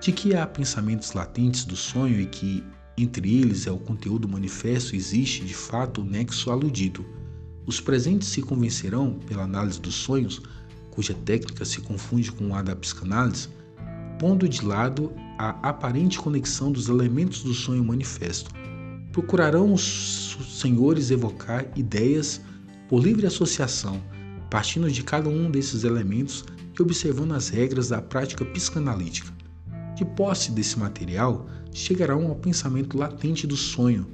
De 0.00 0.12
que 0.12 0.34
há 0.34 0.46
pensamentos 0.46 1.12
latentes 1.12 1.64
do 1.64 1.76
sonho 1.76 2.20
e 2.20 2.26
que 2.26 2.62
entre 2.98 3.40
eles 3.40 3.66
é 3.66 3.70
o 3.70 3.78
conteúdo 3.78 4.28
manifesto 4.28 4.96
existe 4.96 5.44
de 5.44 5.54
fato 5.54 6.00
o 6.00 6.04
nexo 6.04 6.50
aludido. 6.50 7.04
Os 7.66 7.80
presentes 7.80 8.28
se 8.28 8.40
convencerão, 8.40 9.18
pela 9.26 9.42
análise 9.42 9.80
dos 9.80 9.94
sonhos, 9.94 10.40
cuja 10.90 11.12
técnica 11.12 11.64
se 11.64 11.82
confunde 11.82 12.32
com 12.32 12.54
a 12.54 12.62
da 12.62 12.74
psicanálise, 12.74 13.48
pondo 14.18 14.48
de 14.48 14.64
lado 14.64 15.12
a 15.38 15.50
aparente 15.68 16.18
conexão 16.18 16.72
dos 16.72 16.88
elementos 16.88 17.42
do 17.42 17.52
sonho 17.52 17.84
manifesto. 17.84 18.50
Procurarão 19.12 19.74
os 19.74 20.38
senhores 20.48 21.10
evocar 21.10 21.66
ideias 21.76 22.40
por 22.88 23.02
livre 23.02 23.26
associação, 23.26 24.02
partindo 24.50 24.90
de 24.90 25.02
cada 25.02 25.28
um 25.28 25.50
desses 25.50 25.84
elementos 25.84 26.44
e 26.78 26.80
observando 26.80 27.32
as 27.32 27.50
regras 27.50 27.88
da 27.88 28.00
prática 28.00 28.44
psicanalítica. 28.44 29.35
De 29.96 30.04
posse 30.04 30.52
desse 30.52 30.78
material, 30.78 31.46
chegarão 31.72 32.28
ao 32.28 32.36
pensamento 32.36 32.98
latente 32.98 33.46
do 33.46 33.56
sonho, 33.56 34.06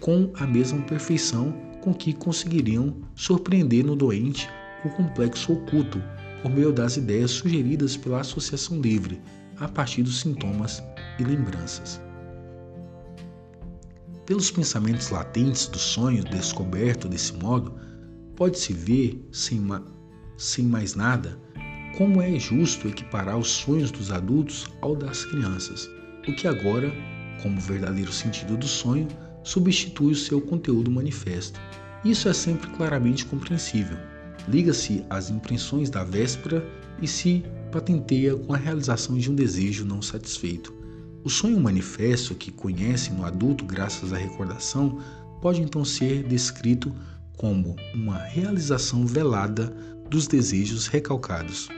com 0.00 0.32
a 0.34 0.44
mesma 0.44 0.82
perfeição 0.82 1.52
com 1.80 1.94
que 1.94 2.12
conseguiriam 2.12 2.96
surpreender 3.14 3.84
no 3.84 3.94
doente 3.94 4.48
o 4.84 4.88
complexo 4.90 5.52
oculto 5.52 6.02
por 6.42 6.50
meio 6.50 6.72
das 6.72 6.96
ideias 6.96 7.30
sugeridas 7.30 7.96
pela 7.96 8.20
associação 8.20 8.80
livre, 8.80 9.22
a 9.58 9.68
partir 9.68 10.02
dos 10.02 10.20
sintomas 10.20 10.82
e 11.20 11.24
lembranças. 11.24 12.00
Pelos 14.26 14.50
pensamentos 14.50 15.08
latentes 15.10 15.68
do 15.68 15.78
sonho 15.78 16.24
descoberto 16.24 17.08
desse 17.08 17.32
modo, 17.32 17.74
pode-se 18.34 18.72
ver, 18.72 19.24
sem, 19.32 19.60
sem 20.36 20.64
mais 20.64 20.96
nada, 20.96 21.38
como 21.98 22.22
é 22.22 22.38
justo 22.38 22.86
equiparar 22.86 23.36
os 23.36 23.48
sonhos 23.48 23.90
dos 23.90 24.12
adultos 24.12 24.68
ao 24.80 24.94
das 24.94 25.24
crianças, 25.24 25.90
o 26.28 26.32
que 26.32 26.46
agora, 26.46 26.92
como 27.42 27.60
verdadeiro 27.60 28.12
sentido 28.12 28.56
do 28.56 28.68
sonho, 28.68 29.08
substitui 29.42 30.12
o 30.12 30.14
seu 30.14 30.40
conteúdo 30.40 30.92
manifesto. 30.92 31.58
Isso 32.04 32.28
é 32.28 32.32
sempre 32.32 32.70
claramente 32.70 33.24
compreensível. 33.24 33.98
Liga-se 34.46 35.04
às 35.10 35.28
impressões 35.28 35.90
da 35.90 36.04
véspera 36.04 36.64
e 37.02 37.08
se 37.08 37.42
patenteia 37.72 38.36
com 38.36 38.54
a 38.54 38.56
realização 38.56 39.18
de 39.18 39.28
um 39.28 39.34
desejo 39.34 39.84
não 39.84 40.00
satisfeito. 40.00 40.72
O 41.24 41.28
sonho 41.28 41.58
manifesto 41.58 42.32
que 42.32 42.52
conhece 42.52 43.12
no 43.12 43.24
adulto 43.24 43.64
graças 43.64 44.12
à 44.12 44.16
recordação 44.16 45.00
pode 45.42 45.60
então 45.60 45.84
ser 45.84 46.22
descrito 46.22 46.94
como 47.36 47.74
uma 47.92 48.18
realização 48.18 49.04
velada 49.04 49.66
dos 50.08 50.28
desejos 50.28 50.86
recalcados. 50.86 51.68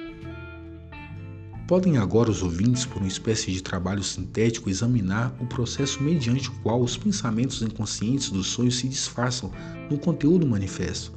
Podem 1.70 1.98
agora 1.98 2.32
os 2.32 2.42
ouvintes, 2.42 2.84
por 2.84 2.98
uma 3.00 3.06
espécie 3.06 3.52
de 3.52 3.62
trabalho 3.62 4.02
sintético, 4.02 4.68
examinar 4.68 5.32
o 5.40 5.46
processo 5.46 6.02
mediante 6.02 6.48
o 6.48 6.52
qual 6.64 6.82
os 6.82 6.96
pensamentos 6.96 7.62
inconscientes 7.62 8.28
dos 8.28 8.48
sonhos 8.48 8.76
se 8.76 8.88
disfarçam 8.88 9.52
no 9.88 9.96
conteúdo 9.96 10.44
manifesto. 10.44 11.12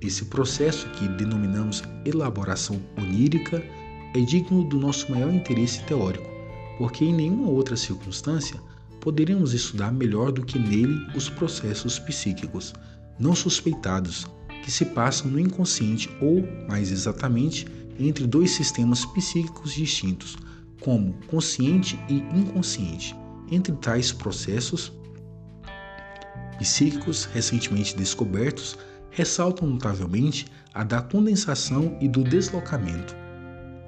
Esse 0.00 0.26
processo, 0.26 0.88
que 0.90 1.08
denominamos 1.08 1.82
elaboração 2.04 2.80
onírica, 2.96 3.60
é 4.14 4.20
digno 4.20 4.62
do 4.62 4.78
nosso 4.78 5.10
maior 5.10 5.34
interesse 5.34 5.82
teórico, 5.86 6.30
porque 6.78 7.04
em 7.04 7.12
nenhuma 7.12 7.48
outra 7.48 7.76
circunstância 7.76 8.60
poderíamos 9.00 9.54
estudar 9.54 9.90
melhor 9.90 10.30
do 10.30 10.46
que 10.46 10.56
nele 10.56 11.04
os 11.16 11.28
processos 11.28 11.98
psíquicos, 11.98 12.72
não 13.18 13.34
suspeitados, 13.34 14.24
que 14.62 14.70
se 14.70 14.84
passam 14.84 15.28
no 15.28 15.40
inconsciente 15.40 16.08
ou, 16.20 16.46
mais 16.68 16.92
exatamente, 16.92 17.66
entre 17.98 18.26
dois 18.26 18.50
sistemas 18.50 19.04
psíquicos 19.06 19.72
distintos, 19.72 20.36
como 20.80 21.14
consciente 21.26 21.98
e 22.08 22.16
inconsciente. 22.38 23.16
Entre 23.50 23.72
tais 23.76 24.12
processos 24.12 24.92
psíquicos 26.58 27.24
recentemente 27.26 27.96
descobertos, 27.96 28.78
ressaltam 29.10 29.68
notavelmente 29.68 30.46
a 30.74 30.84
da 30.84 31.00
condensação 31.00 31.96
e 32.00 32.08
do 32.08 32.22
deslocamento. 32.22 33.14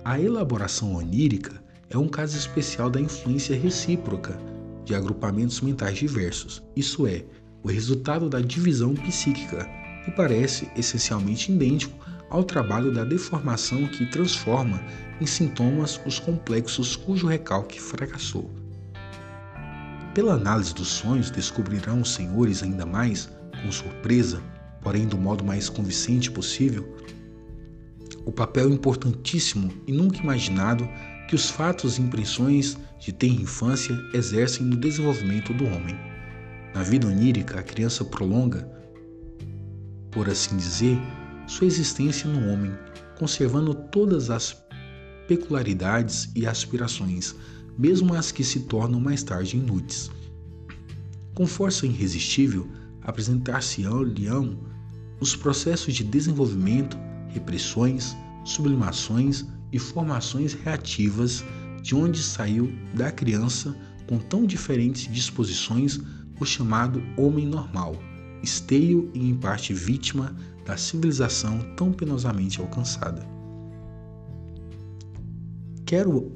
A 0.04 0.20
elaboração 0.20 0.94
onírica 0.94 1.62
é 1.90 1.98
um 1.98 2.08
caso 2.08 2.36
especial 2.36 2.88
da 2.88 3.00
influência 3.00 3.58
recíproca 3.58 4.38
de 4.84 4.94
agrupamentos 4.94 5.60
mentais 5.60 5.98
diversos, 5.98 6.62
isso 6.74 7.06
é, 7.06 7.24
o 7.62 7.68
resultado 7.68 8.28
da 8.28 8.40
divisão 8.40 8.94
psíquica, 8.94 9.68
e 10.06 10.10
parece 10.12 10.70
essencialmente 10.76 11.52
idêntico 11.52 11.94
ao 12.30 12.44
trabalho 12.44 12.92
da 12.92 13.04
deformação 13.04 13.86
que 13.86 14.06
transforma 14.06 14.80
em 15.20 15.26
sintomas 15.26 16.00
os 16.06 16.18
complexos 16.18 16.96
cujo 16.96 17.26
recalque 17.26 17.80
fracassou. 17.80 18.50
Pela 20.14 20.34
análise 20.34 20.74
dos 20.74 20.88
sonhos, 20.88 21.30
descobrirão 21.30 22.00
os 22.00 22.14
senhores 22.14 22.62
ainda 22.62 22.84
mais, 22.84 23.28
com 23.62 23.70
surpresa, 23.70 24.42
porém 24.80 25.06
do 25.06 25.16
modo 25.16 25.44
mais 25.44 25.68
convincente 25.68 26.30
possível, 26.30 26.96
o 28.24 28.32
papel 28.32 28.68
importantíssimo 28.70 29.72
e 29.86 29.92
nunca 29.92 30.18
imaginado 30.18 30.88
que 31.28 31.34
os 31.34 31.50
fatos 31.50 31.98
e 31.98 32.02
impressões 32.02 32.76
de 32.98 33.12
tenra 33.12 33.42
infância 33.42 33.98
exercem 34.12 34.66
no 34.66 34.76
desenvolvimento 34.76 35.52
do 35.54 35.66
homem. 35.66 35.98
Na 36.74 36.82
vida 36.82 37.06
onírica, 37.06 37.58
a 37.60 37.62
criança 37.62 38.04
prolonga, 38.04 38.68
por 40.10 40.28
assim 40.28 40.56
dizer, 40.56 40.98
sua 41.48 41.66
existência 41.66 42.30
no 42.30 42.52
homem, 42.52 42.72
conservando 43.18 43.74
todas 43.74 44.30
as 44.30 44.56
peculiaridades 45.26 46.30
e 46.37 46.46
aspirações, 46.46 47.34
mesmo 47.76 48.14
as 48.14 48.30
que 48.30 48.44
se 48.44 48.61
tornam 48.61 49.00
mais 49.00 49.22
tarde 49.22 49.56
inúteis. 49.56 50.11
Com 51.34 51.46
força 51.46 51.87
irresistível, 51.87 52.68
apresentar-se-ão 53.02 54.58
os 55.20 55.34
processos 55.34 55.94
de 55.94 56.04
desenvolvimento, 56.04 56.98
repressões, 57.28 58.16
sublimações 58.44 59.46
e 59.72 59.78
formações 59.78 60.52
reativas 60.52 61.44
de 61.82 61.94
onde 61.94 62.22
saiu 62.22 62.72
da 62.94 63.11
criança 63.11 63.74
com 64.06 64.18
tão 64.18 64.44
diferentes 64.44 65.11
disposições 65.12 66.00
o 66.40 66.44
chamado 66.44 67.02
homem 67.16 67.46
normal, 67.46 67.96
esteio 68.42 69.11
e 69.14 69.28
em 69.28 69.34
parte 69.34 69.72
vítima 69.72 70.37
da 70.68 70.76
civilização 70.76 71.61
tão 71.74 71.90
penosamente 71.90 72.61
alcançada. 72.61 73.26
Quero 75.87 76.35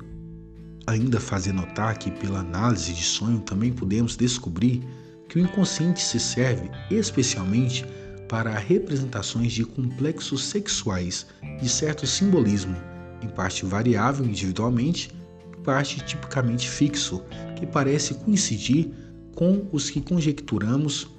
ainda 0.87 1.21
fazer 1.21 1.53
notar 1.53 1.99
que, 1.99 2.11
pela 2.11 2.41
análise 2.41 2.95
de 2.95 3.05
sonho, 3.05 3.41
também 3.41 3.71
podemos 3.71 4.17
descobrir 4.17 4.83
que 5.29 5.39
o 5.39 5.43
inconsciente 5.43 6.01
se 6.01 6.19
serve 6.19 6.71
especialmente 6.91 7.85
para 8.27 8.59
representações 8.59 9.53
de 9.53 9.67
complexos 9.67 10.45
sexuais 10.45 11.27
de 11.61 11.69
certo 11.69 12.07
simbolismo, 12.07 12.75
em 13.23 13.29
parte 13.29 13.67
variável 13.67 14.25
individualmente, 14.25 15.15
em 15.55 15.63
parte 15.63 16.03
tipicamente 16.07 16.71
fixo, 16.71 17.23
que 17.55 17.67
parece 17.67 18.15
coincidir 18.15 18.91
com 19.37 19.69
os 19.71 19.91
que 19.91 20.01
conjecturamos 20.01 21.12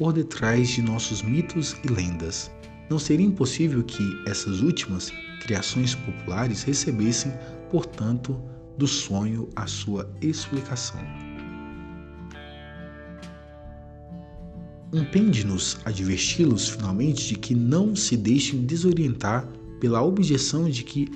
por 0.00 0.14
detrás 0.14 0.70
de 0.70 0.80
nossos 0.80 1.20
mitos 1.20 1.76
e 1.84 1.88
lendas. 1.88 2.50
Não 2.88 2.98
seria 2.98 3.26
impossível 3.26 3.84
que 3.84 4.02
essas 4.26 4.62
últimas 4.62 5.12
criações 5.42 5.94
populares 5.94 6.62
recebessem, 6.62 7.30
portanto, 7.70 8.34
do 8.78 8.86
sonho 8.86 9.50
a 9.54 9.66
sua 9.66 10.10
explicação. 10.22 10.98
Impende-nos 14.90 15.78
adverti-los 15.84 16.70
finalmente 16.70 17.28
de 17.28 17.34
que 17.34 17.54
não 17.54 17.94
se 17.94 18.16
deixem 18.16 18.64
desorientar 18.64 19.46
pela 19.80 20.00
objeção 20.02 20.70
de 20.70 20.82
que 20.82 21.12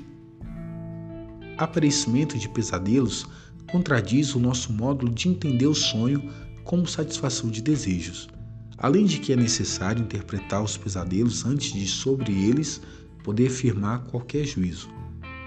aparecimento 1.57 2.39
de 2.39 2.51
pesadelos 2.51 3.27
contradiz 3.73 4.35
o 4.35 4.39
nosso 4.39 4.71
modo 4.75 5.09
de 5.09 5.31
entender 5.31 5.67
o 5.67 5.75
sonho 5.75 6.31
como 6.65 6.87
satisfação 6.87 7.49
de 7.49 7.63
desejos. 7.63 8.34
Além 8.79 9.05
de 9.07 9.19
que 9.19 9.33
é 9.33 9.37
necessário 9.37 10.03
interpretar 10.03 10.63
os 10.63 10.77
pesadelos 10.77 11.45
antes 11.47 11.73
de 11.73 11.87
sobre 11.87 12.33
eles 12.33 12.81
poder 13.23 13.49
firmar 13.51 14.01
qualquer 14.05 14.45
juízo. 14.45 14.89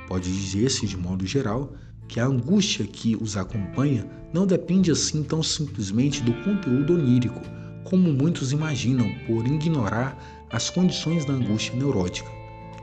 Pode 0.07 0.31
dizer-se 0.31 0.87
de 0.87 0.97
modo 0.97 1.25
geral 1.25 1.73
que 2.07 2.19
a 2.19 2.25
angústia 2.25 2.85
que 2.87 3.15
os 3.15 3.35
acompanha 3.35 4.09
não 4.33 4.47
depende 4.47 4.89
assim 4.89 5.23
tão 5.23 5.43
simplesmente 5.43 6.23
do 6.23 6.33
conteúdo 6.43 6.95
onírico, 6.95 7.41
como 7.83 8.11
muitos 8.11 8.51
imaginam 8.51 9.13
por 9.25 9.45
ignorar 9.45 10.17
as 10.49 10.69
condições 10.69 11.25
da 11.25 11.33
angústia 11.33 11.75
neurótica. 11.75 12.29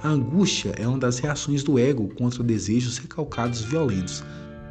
A 0.03 0.09
angústia 0.09 0.75
é 0.77 0.87
uma 0.87 0.99
das 0.99 1.19
reações 1.19 1.63
do 1.63 1.79
ego 1.79 2.09
contra 2.15 2.45
desejos 2.45 2.99
recalcados 2.99 3.63
violentos, 3.63 4.23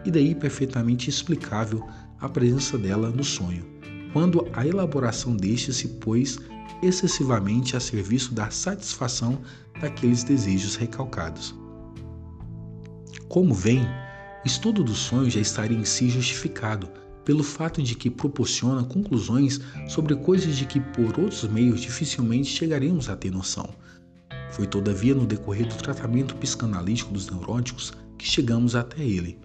e 0.06 0.12
daí 0.12 0.36
perfeitamente 0.36 1.10
explicável 1.10 1.84
a 2.20 2.30
presença 2.30 2.78
dela 2.78 3.10
no 3.10 3.24
sonho, 3.24 3.66
quando 4.14 4.48
a 4.54 4.66
elaboração 4.66 5.36
deste 5.36 5.74
se 5.74 5.88
pôs 5.88 6.38
excessivamente 6.84 7.76
a 7.76 7.80
serviço 7.80 8.34
da 8.34 8.50
satisfação 8.52 9.42
daqueles 9.82 10.24
desejos 10.24 10.76
recalcados. 10.76 11.56
Como 13.28 13.54
vem, 13.54 13.82
estudo 14.46 14.84
do 14.84 14.94
sonho 14.94 15.30
já 15.30 15.42
estaria 15.42 15.78
em 15.78 15.84
si 15.84 16.10
justificado 16.10 16.88
pelo 17.26 17.44
fato 17.44 17.82
de 17.82 17.96
que 17.96 18.10
proporciona 18.10 18.84
conclusões 18.84 19.60
sobre 19.88 20.16
coisas 20.16 20.56
de 20.56 20.66
que 20.66 20.80
por 20.80 21.20
outros 21.20 21.44
meios 21.46 21.82
dificilmente 21.82 22.50
chegaremos 22.50 23.10
a 23.10 23.16
ter 23.16 23.32
noção. 23.32 23.68
Foi 24.52 24.68
todavia 24.68 25.16
no 25.16 25.26
decorrer 25.26 25.68
do 25.68 25.76
tratamento 25.76 26.36
psicanalítico 26.36 27.12
dos 27.12 27.30
neuróticos 27.30 27.94
que 28.18 28.26
chegamos 28.26 28.76
até 28.76 29.02
ele. 29.02 29.40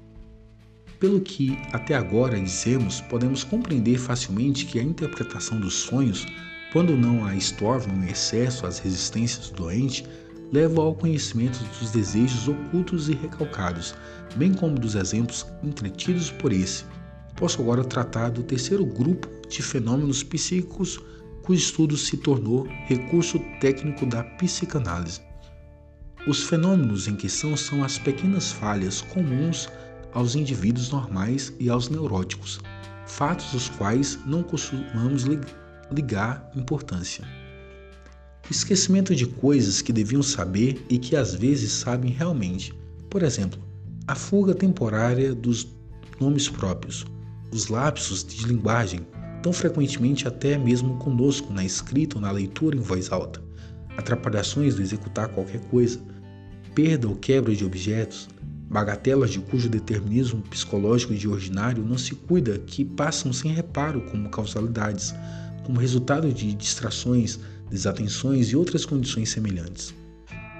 Pelo 0.99 1.21
que 1.21 1.57
até 1.73 1.95
agora 1.95 2.41
dissemos, 2.41 3.01
podemos 3.03 3.45
compreender 3.45 3.99
facilmente 3.99 4.67
que 4.67 4.81
a 4.81 4.83
interpretação 4.83 5.61
dos 5.61 5.75
sonhos, 5.75 6.27
quando 6.73 6.97
não 6.97 7.25
a 7.25 7.37
estorvam 7.37 8.03
em 8.03 8.11
excesso 8.11 8.67
as 8.67 8.81
resistências 8.81 9.49
do 9.51 9.59
doente, 9.59 10.05
leva 10.51 10.81
ao 10.81 10.95
conhecimento 10.95 11.63
dos 11.79 11.93
desejos 11.93 12.49
ocultos 12.49 13.09
e 13.09 13.15
recalcados, 13.15 13.95
bem 14.35 14.53
como 14.53 14.77
dos 14.77 14.97
exemplos 14.97 15.47
entretidos 15.63 16.33
por 16.33 16.53
esse. 16.53 16.85
Posso 17.37 17.63
agora 17.63 17.85
tratar 17.85 18.31
do 18.31 18.43
terceiro 18.43 18.85
grupo 18.85 19.29
de 19.49 19.63
fenômenos 19.63 20.25
psíquicos 20.25 20.99
cujo 21.43 21.61
estudo 21.61 21.97
se 21.97 22.17
tornou 22.17 22.67
recurso 22.87 23.39
técnico 23.61 24.05
da 24.05 24.25
psicanálise. 24.25 25.21
Os 26.27 26.43
fenômenos 26.43 27.07
em 27.07 27.15
questão 27.15 27.57
são 27.57 27.85
as 27.85 27.99
pequenas 27.99 28.51
falhas 28.51 29.01
comuns 29.01 29.69
aos 30.12 30.35
indivíduos 30.35 30.90
normais 30.90 31.53
e 31.59 31.68
aos 31.68 31.88
neuróticos, 31.88 32.61
fatos 33.07 33.53
os 33.55 33.68
quais 33.71 34.18
não 34.27 34.42
costumamos 34.42 35.25
ligar 35.90 36.51
importância. 36.55 37.25
Esquecimento 38.51 39.14
de 39.14 39.27
coisas 39.27 39.83
que 39.83 39.92
deviam 39.92 40.23
saber 40.23 40.85
e 40.88 40.99
que 40.99 41.16
às 41.16 41.35
vezes 41.35 41.73
sabem 41.73 42.11
realmente. 42.11 42.75
Por 43.11 43.23
exemplo, 43.23 43.61
a 44.07 44.14
fuga 44.14 44.55
temporária 44.55 45.35
dos 45.35 45.68
nomes 46.18 46.49
próprios, 46.49 47.05
os 47.53 47.68
lapsos 47.68 48.25
de 48.25 48.47
linguagem, 48.47 49.07
tão 49.42 49.53
frequentemente 49.53 50.27
até 50.27 50.57
mesmo 50.57 50.97
conosco 50.97 51.53
na 51.53 51.64
escrita 51.64 52.16
ou 52.16 52.23
na 52.23 52.31
leitura 52.31 52.77
em 52.77 52.81
voz 52.81 53.12
alta, 53.12 53.42
atrapalhações 53.97 54.75
do 54.75 54.83
executar 54.83 55.29
qualquer 55.29 55.61
coisa, 55.68 56.01
perda 56.75 57.09
ou 57.09 57.16
quebra 57.16 57.55
de 57.55 57.64
objetos, 57.64 58.29
bagatelas 58.69 59.31
de 59.31 59.41
cujo 59.41 59.69
determinismo 59.69 60.43
psicológico 60.43 61.15
de 61.15 61.27
ordinário 61.27 61.85
não 61.85 61.97
se 61.97 62.15
cuida 62.15 62.59
que 62.59 62.85
passam 62.85 63.33
sem 63.33 63.53
reparo 63.53 64.03
como 64.03 64.29
causalidades, 64.29 65.15
como 65.65 65.81
resultado 65.81 66.33
de 66.33 66.53
distrações, 66.55 67.39
desatenções 67.71 68.51
e 68.51 68.57
outras 68.57 68.85
condições 68.85 69.31
semelhantes. 69.31 69.95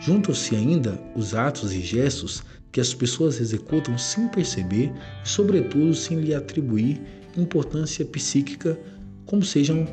Juntam-se 0.01 0.55
ainda 0.55 1.01
os 1.15 1.35
atos 1.35 1.73
e 1.73 1.81
gestos 1.81 2.43
que 2.71 2.81
as 2.81 2.95
pessoas 2.95 3.41
executam 3.41 3.99
sem 3.99 4.29
perceber 4.29 4.93
e, 5.25 5.29
sobretudo, 5.29 5.95
sem 5.95 6.21
lhe 6.21 6.35
atribuir 6.35 7.01
importância 7.37 8.05
psíquica, 8.05 8.79
como 9.27 9.43
sejam 9.43 9.87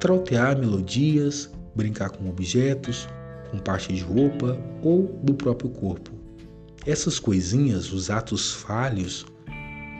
trautear 0.00 0.58
melodias, 0.58 1.50
brincar 1.74 2.10
com 2.10 2.28
objetos, 2.28 3.08
com 3.50 3.58
parte 3.58 3.92
de 3.92 4.02
roupa 4.02 4.58
ou 4.82 5.20
do 5.22 5.34
próprio 5.34 5.70
corpo. 5.70 6.15
Essas 6.86 7.18
coisinhas, 7.18 7.92
os 7.92 8.10
atos 8.10 8.52
falhos, 8.52 9.26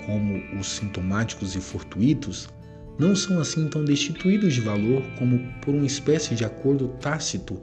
como 0.07 0.40
os 0.61 0.68
sintomáticos 0.68 1.57
e 1.57 1.61
fortuitos, 1.61 2.49
não 2.96 3.16
são 3.16 3.40
assim 3.40 3.68
tão 3.68 3.85
destituídos 3.85 4.55
de 4.55 4.61
valor 4.61 5.03
como 5.18 5.53
por 5.61 5.75
uma 5.75 5.85
espécie 5.85 6.37
de 6.37 6.44
acordo 6.44 6.88
tácito 7.01 7.61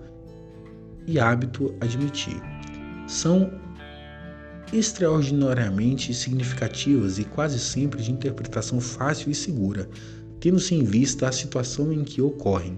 e 1.08 1.20
hábito 1.20 1.74
admitir. 1.80 2.42
São 3.08 3.50
extraordinariamente 4.74 6.14
significativas 6.14 7.18
e 7.18 7.24
quase 7.24 7.60
sempre 7.60 8.04
de 8.04 8.12
interpretação 8.12 8.82
fácil 8.82 9.32
e 9.32 9.36
segura, 9.36 9.90
tendo-se 10.42 10.76
em 10.76 10.84
vista 10.84 11.30
a 11.30 11.32
situação 11.32 11.94
em 11.94 12.04
que 12.04 12.22
ocorrem. 12.22 12.78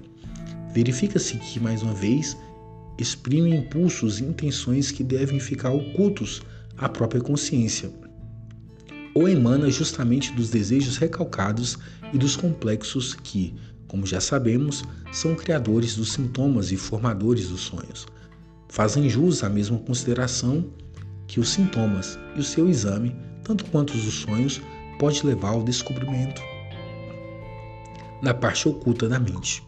Verifica-se 0.73 1.37
que, 1.37 1.59
mais 1.59 1.81
uma 1.81 1.93
vez, 1.93 2.37
exprimem 2.97 3.55
impulsos 3.55 4.19
e 4.19 4.23
intenções 4.23 4.91
que 4.91 5.03
devem 5.03 5.39
ficar 5.39 5.71
ocultos 5.71 6.41
à 6.77 6.87
própria 6.89 7.21
consciência, 7.21 7.91
ou 9.13 9.29
emana 9.29 9.69
justamente 9.69 10.33
dos 10.33 10.49
desejos 10.49 10.97
recalcados 10.97 11.77
e 12.13 12.17
dos 12.17 12.35
complexos 12.35 13.13
que, 13.13 13.53
como 13.87 14.05
já 14.05 14.19
sabemos, 14.19 14.83
são 15.11 15.35
criadores 15.35 15.95
dos 15.95 16.11
sintomas 16.11 16.71
e 16.71 16.77
formadores 16.77 17.47
dos 17.49 17.61
sonhos. 17.61 18.05
Fazem 18.67 19.07
jus 19.09 19.43
à 19.43 19.49
mesma 19.49 19.77
consideração 19.79 20.69
que 21.27 21.39
os 21.39 21.49
sintomas 21.49 22.19
e 22.35 22.39
o 22.39 22.43
seu 22.43 22.69
exame, 22.69 23.15
tanto 23.43 23.65
quanto 23.65 23.93
os 23.93 24.13
sonhos, 24.13 24.61
pode 24.99 25.25
levar 25.25 25.49
ao 25.49 25.63
descobrimento 25.63 26.41
na 28.21 28.33
parte 28.33 28.67
oculta 28.67 29.07
da 29.07 29.19
mente. 29.19 29.63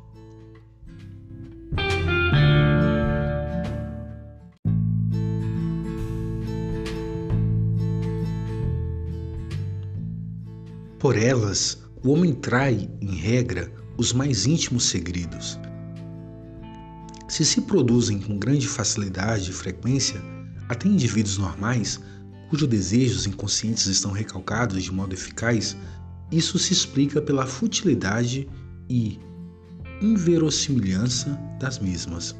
Por 11.07 11.17
elas, 11.17 11.77
o 12.03 12.11
homem 12.11 12.33
trai, 12.33 12.89
em 12.99 13.15
regra, 13.15 13.71
os 13.97 14.11
mais 14.11 14.45
íntimos 14.45 14.83
segredos. 14.87 15.57
Se 17.29 17.45
se 17.45 17.61
produzem 17.61 18.19
com 18.19 18.37
grande 18.37 18.67
facilidade 18.67 19.49
e 19.49 19.53
frequência, 19.53 20.21
até 20.67 20.89
indivíduos 20.89 21.37
normais, 21.37 21.97
cujos 22.49 22.67
desejos 22.67 23.25
inconscientes 23.25 23.85
estão 23.85 24.11
recalcados 24.11 24.83
de 24.83 24.91
modo 24.91 25.13
eficaz, 25.13 25.77
isso 26.29 26.59
se 26.59 26.73
explica 26.73 27.21
pela 27.21 27.45
futilidade 27.45 28.45
e 28.89 29.17
inverossimilhança 30.01 31.39
das 31.57 31.79
mesmas. 31.79 32.35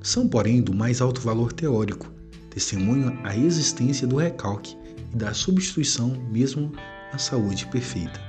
São, 0.00 0.28
porém, 0.28 0.62
do 0.62 0.72
mais 0.72 1.00
alto 1.00 1.20
valor 1.20 1.52
teórico, 1.52 2.08
testemunham 2.50 3.18
a 3.24 3.36
existência 3.36 4.06
do 4.06 4.14
recalque 4.14 4.76
e 5.12 5.16
da 5.16 5.34
substituição 5.34 6.10
mesmo 6.30 6.70
a 7.12 7.18
saúde 7.18 7.66
perfeita. 7.66 8.20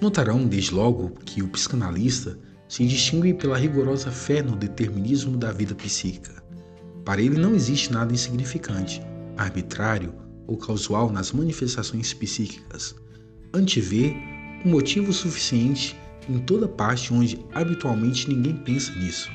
Notarão 0.00 0.46
desde 0.46 0.74
logo 0.74 1.10
que 1.24 1.42
o 1.42 1.48
psicanalista 1.48 2.38
se 2.68 2.86
distingue 2.86 3.32
pela 3.32 3.56
rigorosa 3.56 4.10
fé 4.10 4.42
no 4.42 4.54
determinismo 4.54 5.36
da 5.36 5.50
vida 5.50 5.74
psíquica. 5.74 6.42
Para 7.04 7.22
ele 7.22 7.38
não 7.38 7.54
existe 7.54 7.92
nada 7.92 8.12
insignificante, 8.12 9.00
arbitrário 9.36 10.12
ou 10.46 10.56
casual 10.56 11.10
nas 11.10 11.32
manifestações 11.32 12.12
psíquicas. 12.12 12.94
Antevê 13.54 14.14
um 14.64 14.70
motivo 14.70 15.12
suficiente 15.12 15.96
em 16.28 16.38
toda 16.40 16.68
parte 16.68 17.14
onde 17.14 17.38
habitualmente 17.54 18.28
ninguém 18.28 18.56
pensa 18.56 18.92
nisso. 18.96 19.30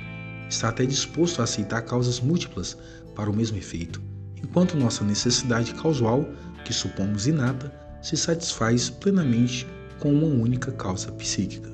Está 0.49 0.69
até 0.69 0.85
disposto 0.85 1.39
a 1.39 1.45
aceitar 1.45 1.81
causas 1.83 2.19
múltiplas 2.19 2.77
para 3.15 3.29
o 3.29 3.35
mesmo 3.35 3.57
efeito, 3.57 4.01
enquanto 4.43 4.77
nossa 4.77 5.03
necessidade 5.03 5.73
causal 5.75 6.27
que 6.63 6.74
supomos 6.74 7.28
inata, 7.28 7.71
se 8.02 8.17
satisfaz 8.17 8.89
plenamente 8.89 9.67
com 10.00 10.13
uma 10.13 10.28
única 10.28 10.71
causa 10.71 11.12
psíquica. 11.12 11.69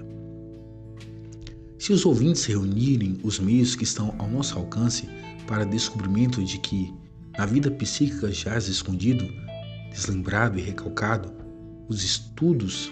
Se 1.80 1.93
os 1.93 2.06
ouvintes 2.06 2.43
reunirem 2.45 3.19
os 3.23 3.39
meios 3.39 3.76
que 3.76 3.84
estão 3.84 4.13
ao 4.17 4.28
nosso 4.30 4.58
alcance 4.58 5.08
para 5.47 5.65
descobrimento 5.65 6.43
de 6.43 6.58
que 6.58 6.93
na 7.38 7.45
vida 7.45 7.71
psíquica 7.71 8.32
jaz 8.32 8.67
escondido, 8.67 9.26
deslembrado 9.91 10.58
e 10.60 10.62
recalcado, 10.62 11.32
os 11.88 12.04
estudos 12.04 12.91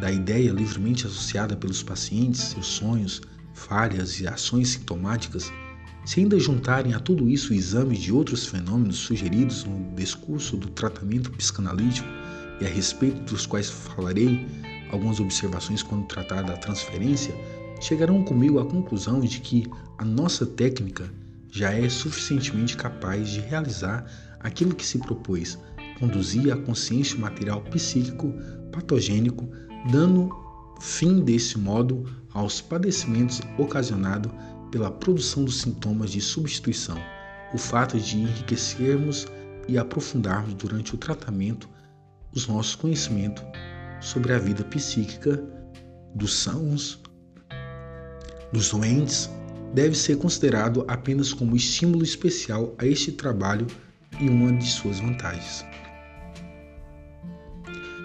da 0.00 0.10
ideia 0.10 0.52
livremente 0.52 1.06
associada 1.06 1.56
pelos 1.56 1.82
pacientes, 1.82 2.40
seus 2.40 2.66
sonhos, 2.66 3.20
falhas 3.52 4.20
e 4.20 4.26
ações 4.26 4.70
sintomáticas, 4.70 5.52
se 6.04 6.20
ainda 6.20 6.38
juntarem 6.38 6.94
a 6.94 6.98
tudo 6.98 7.28
isso 7.28 7.52
o 7.52 7.56
exame 7.56 7.96
de 7.96 8.12
outros 8.12 8.46
fenômenos 8.46 8.96
sugeridos 8.96 9.64
no 9.64 9.94
discurso 9.94 10.56
do 10.56 10.68
tratamento 10.68 11.30
psicanalítico 11.32 12.08
e 12.60 12.66
a 12.66 12.68
respeito 12.68 13.20
dos 13.22 13.46
quais 13.46 13.70
falarei 13.70 14.46
algumas 14.90 15.20
observações 15.20 15.82
quando 15.82 16.06
tratar 16.06 16.42
da 16.42 16.56
transferência, 16.56 17.34
chegarão 17.80 18.22
comigo 18.22 18.58
à 18.58 18.64
conclusão 18.64 19.20
de 19.20 19.40
que 19.40 19.66
a 19.98 20.04
nossa 20.04 20.44
técnica 20.44 21.10
já 21.50 21.72
é 21.72 21.88
suficientemente 21.88 22.76
capaz 22.76 23.28
de 23.30 23.40
realizar 23.40 24.04
aquilo 24.40 24.74
que 24.74 24.86
se 24.86 24.98
propôs, 24.98 25.58
conduzir 25.98 26.52
a 26.52 26.56
consciência 26.56 27.18
material 27.18 27.60
psíquico 27.62 28.32
patogênico, 28.72 29.48
dando 29.90 30.30
fim 30.80 31.20
desse 31.20 31.58
modo 31.58 32.04
aos 32.32 32.60
padecimentos 32.60 33.40
ocasionados 33.58 34.32
pela 34.70 34.90
produção 34.90 35.44
dos 35.44 35.60
sintomas 35.60 36.10
de 36.10 36.20
substituição, 36.20 36.98
o 37.52 37.58
fato 37.58 37.98
de 37.98 38.18
enriquecermos 38.18 39.26
e 39.68 39.78
aprofundarmos 39.78 40.54
durante 40.54 40.94
o 40.94 40.98
tratamento 40.98 41.68
os 42.32 42.46
nossos 42.46 42.74
conhecimentos 42.74 43.42
sobre 44.00 44.32
a 44.32 44.38
vida 44.38 44.64
psíquica 44.64 45.42
dos 46.14 46.34
sãos, 46.34 47.00
dos 48.52 48.70
doentes, 48.70 49.30
deve 49.74 49.94
ser 49.94 50.16
considerado 50.16 50.84
apenas 50.88 51.32
como 51.32 51.54
estímulo 51.54 52.02
especial 52.02 52.74
a 52.78 52.86
este 52.86 53.12
trabalho 53.12 53.66
e 54.20 54.28
uma 54.28 54.52
de 54.52 54.66
suas 54.66 54.98
vantagens. 54.98 55.64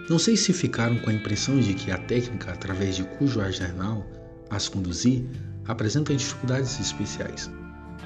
Não 0.08 0.20
sei 0.20 0.38
se 0.38 0.54
ficaram 0.54 1.00
com 1.00 1.10
a 1.10 1.14
impressão 1.14 1.60
de 1.60 1.74
que 1.74 1.90
a 1.90 1.98
técnica 1.98 2.52
através 2.52 2.96
de 2.96 3.04
cujo 3.04 3.42
arsenal 3.42 4.06
as 4.52 4.70
conduzir 4.70 5.26
apresenta 5.68 6.16
dificuldades 6.16 6.80
especiais. 6.80 7.50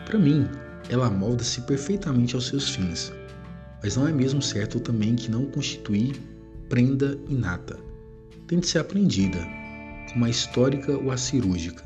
Para 0.06 0.20
mim, 0.20 0.48
ela 0.90 1.10
molda-se 1.10 1.62
perfeitamente 1.62 2.36
aos 2.36 2.48
seus 2.48 2.70
fins, 2.70 3.12
mas 3.84 3.96
não 3.96 4.08
é 4.08 4.12
mesmo 4.12 4.42
certo 4.42 4.80
também 4.80 5.16
que 5.16 5.30
não 5.30 5.46
constitui 5.46 6.14
prenda 6.68 7.18
inata. 7.28 7.80
Tem 8.48 8.60
de 8.60 8.68
ser 8.68 8.80
aprendida, 8.80 9.40
como 10.12 10.26
a 10.26 10.30
histórica 10.30 10.98
ou 10.98 11.12
a 11.12 11.18
cirúrgica. 11.18 11.84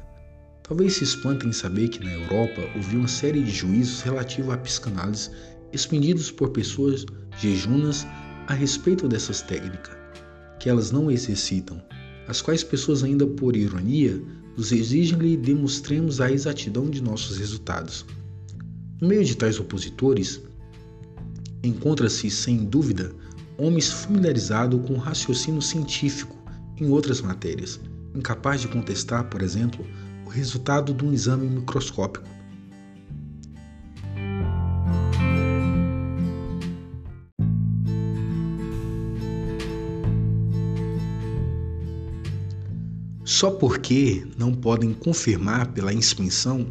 Talvez 0.64 0.94
se 0.96 1.04
espantem 1.04 1.50
em 1.50 1.54
saber 1.54 1.90
que 1.90 2.04
na 2.04 2.12
Europa 2.12 2.62
houve 2.76 2.96
uma 2.96 3.08
série 3.08 3.44
de 3.44 3.52
juízos 3.52 4.02
relativos 4.02 4.54
à 4.54 4.58
psicanálise 4.58 5.30
expendidos 5.74 6.32
por 6.32 6.52
pessoas 6.52 7.06
jejunas 7.38 8.08
a 8.48 8.54
respeito 8.54 9.08
dessas 9.08 9.42
técnicas, 9.42 9.96
que 10.60 10.70
elas 10.70 10.92
não 10.92 11.12
exercitam, 11.12 11.82
as 12.28 12.42
quais 12.42 12.64
pessoas 12.64 13.04
ainda 13.04 13.28
por 13.28 13.56
ironia 13.56 14.22
nos 14.56 14.72
exigem-lhe 14.72 15.36
demonstremos 15.36 16.22
a 16.22 16.32
exatidão 16.32 16.89
de 16.89 17.02
nossos 17.02 17.38
resultados. 17.38 18.06
No 19.02 19.08
meio 19.08 19.26
de 19.26 19.36
tais 19.36 19.60
opositores, 19.60 20.42
encontra-se, 21.63 22.30
sem 22.30 22.66
dúvida, 22.66 23.12
homens 23.58 23.92
familiarizados 23.92 24.86
com 24.88 24.94
o 24.94 25.00
raciocínio 25.00 25.62
científico 25.62 26.36
em 26.80 26.89
outras 26.89 27.22
matérias, 27.22 27.80
incapaz 28.16 28.62
de 28.62 28.68
contestar, 28.68 29.30
por 29.30 29.42
exemplo, 29.42 29.86
o 30.26 30.30
resultado 30.30 30.94
de 30.94 31.04
um 31.04 31.13
exame 31.13 31.48
microscópico. 31.48 32.28
Só 43.44 43.52
porque 43.52 44.26
não 44.38 44.54
podem 44.54 44.94
confirmar 44.94 45.68
pela 45.74 45.92
inspeção 45.92 46.66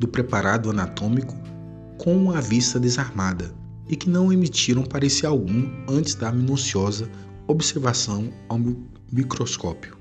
do 0.00 0.08
preparado 0.08 0.68
anatômico 0.68 1.32
com 1.96 2.32
a 2.32 2.40
vista 2.40 2.80
desarmada 2.80 3.54
e 3.88 3.94
que 3.94 4.10
não 4.10 4.32
emitiram 4.32 4.82
parecer 4.82 5.26
algum 5.26 5.70
antes 5.88 6.16
da 6.16 6.32
minuciosa 6.32 7.08
observação 7.46 8.32
ao 8.48 8.58
microscópio. 9.12 9.96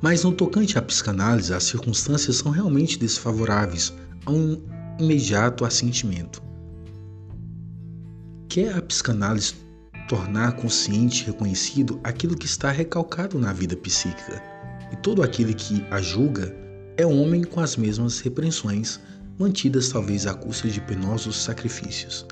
Mas 0.00 0.22
no 0.22 0.30
tocante 0.30 0.78
à 0.78 0.82
psicanálise, 0.82 1.52
as 1.52 1.64
circunstâncias 1.64 2.36
são 2.36 2.52
realmente 2.52 3.00
desfavoráveis 3.00 3.92
a 4.24 4.30
um 4.30 4.62
imediato 5.00 5.64
assentimento. 5.64 6.40
Quer 8.48 8.76
a 8.78 8.82
psicanálise 8.82 9.54
tornar 10.12 10.52
consciente 10.56 11.22
e 11.22 11.26
reconhecido 11.28 11.98
aquilo 12.04 12.36
que 12.36 12.44
está 12.44 12.70
recalcado 12.70 13.38
na 13.38 13.50
vida 13.50 13.74
psíquica, 13.74 14.42
e 14.92 14.96
todo 14.96 15.22
aquele 15.22 15.54
que 15.54 15.86
a 15.90 16.02
julga 16.02 16.54
é 16.98 17.06
homem 17.06 17.42
com 17.42 17.60
as 17.60 17.78
mesmas 17.78 18.20
repreensões, 18.20 19.00
mantidas 19.38 19.88
talvez 19.88 20.26
à 20.26 20.34
custa 20.34 20.68
de 20.68 20.82
penosos 20.82 21.42
sacrifícios. 21.42 22.26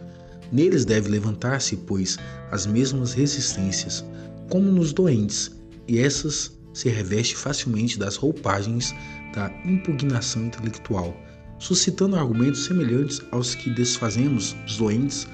Neles 0.52 0.84
deve 0.84 1.08
levantar-se, 1.08 1.74
pois, 1.74 2.18
as 2.50 2.66
mesmas 2.66 3.14
resistências, 3.14 4.04
como 4.50 4.70
nos 4.70 4.92
doentes, 4.92 5.50
e 5.88 6.00
essas 6.00 6.52
se 6.74 6.90
reveste 6.90 7.34
facilmente 7.34 7.98
das 7.98 8.14
roupagens 8.14 8.94
da 9.34 9.50
impugnação 9.64 10.44
intelectual, 10.44 11.16
suscitando 11.58 12.16
argumentos 12.16 12.66
semelhantes 12.66 13.22
aos 13.30 13.54
que 13.54 13.70
desfazemos 13.70 14.52
dos 14.66 14.76
doentes 14.76 15.26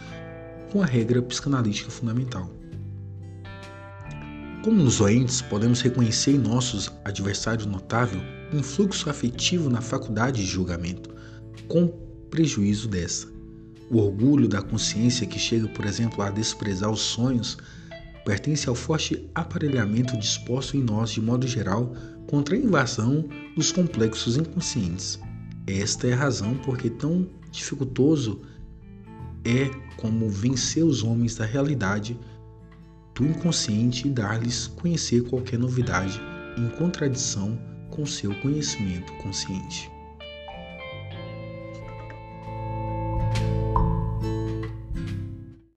com 0.70 0.83
a 0.83 0.87
regra 0.87 1.22
psicanalítica 1.22 1.90
fundamental. 1.90 2.50
Como 4.62 4.83
nos 4.83 4.98
doentes, 4.98 5.40
podemos 5.42 5.81
reconhecer 5.81 6.33
em 6.33 6.38
nossos 6.38 6.90
adversários 7.05 7.66
notável 7.66 8.20
influxo 8.52 9.09
afetivo 9.09 9.70
na 9.70 9.81
faculdade 9.81 10.42
de 10.42 10.46
julgamento, 10.46 11.14
com 11.68 11.88
prejuízo 12.31 12.88
dessa. 12.88 13.29
O 13.90 13.98
orgulho 13.98 14.48
da 14.48 14.61
consciência 14.61 15.26
que 15.26 15.38
chega, 15.38 15.68
por 15.68 15.85
exemplo, 15.85 16.22
a 16.22 16.31
desprezar 16.31 16.90
os 16.90 17.00
sonhos 17.00 17.57
pertence 18.24 18.68
ao 18.68 18.74
forte 18.74 19.31
aparelhamento 19.33 20.16
disposto 20.18 20.76
em 20.76 20.83
nós 20.83 21.11
de 21.11 21.20
modo 21.20 21.46
geral 21.46 21.94
contra 22.26 22.57
a 22.57 22.59
invasão 22.59 23.29
dos 23.55 23.70
complexos 23.70 24.37
inconscientes. 24.37 25.18
Esta 25.64 26.09
é 26.09 26.12
a 26.12 26.16
razão 26.16 26.57
por 26.57 26.76
que 26.76 26.90
tão 26.90 27.29
dificultoso 27.52 28.40
é 29.46 29.70
como 29.96 30.28
vencer 30.28 30.85
os 30.85 31.02
homens 31.02 31.37
da 31.37 31.44
realidade 31.44 32.18
do 33.14 33.24
inconsciente 33.24 34.09
e 34.09 34.11
dar-lhes 34.11 34.66
conhecer 34.66 35.22
qualquer 35.22 35.59
novidade 35.59 36.20
em 36.59 36.68
contradição 36.76 37.59
com 37.90 38.04
seu 38.04 38.35
conhecimento 38.40 39.12
consciente. 39.22 39.95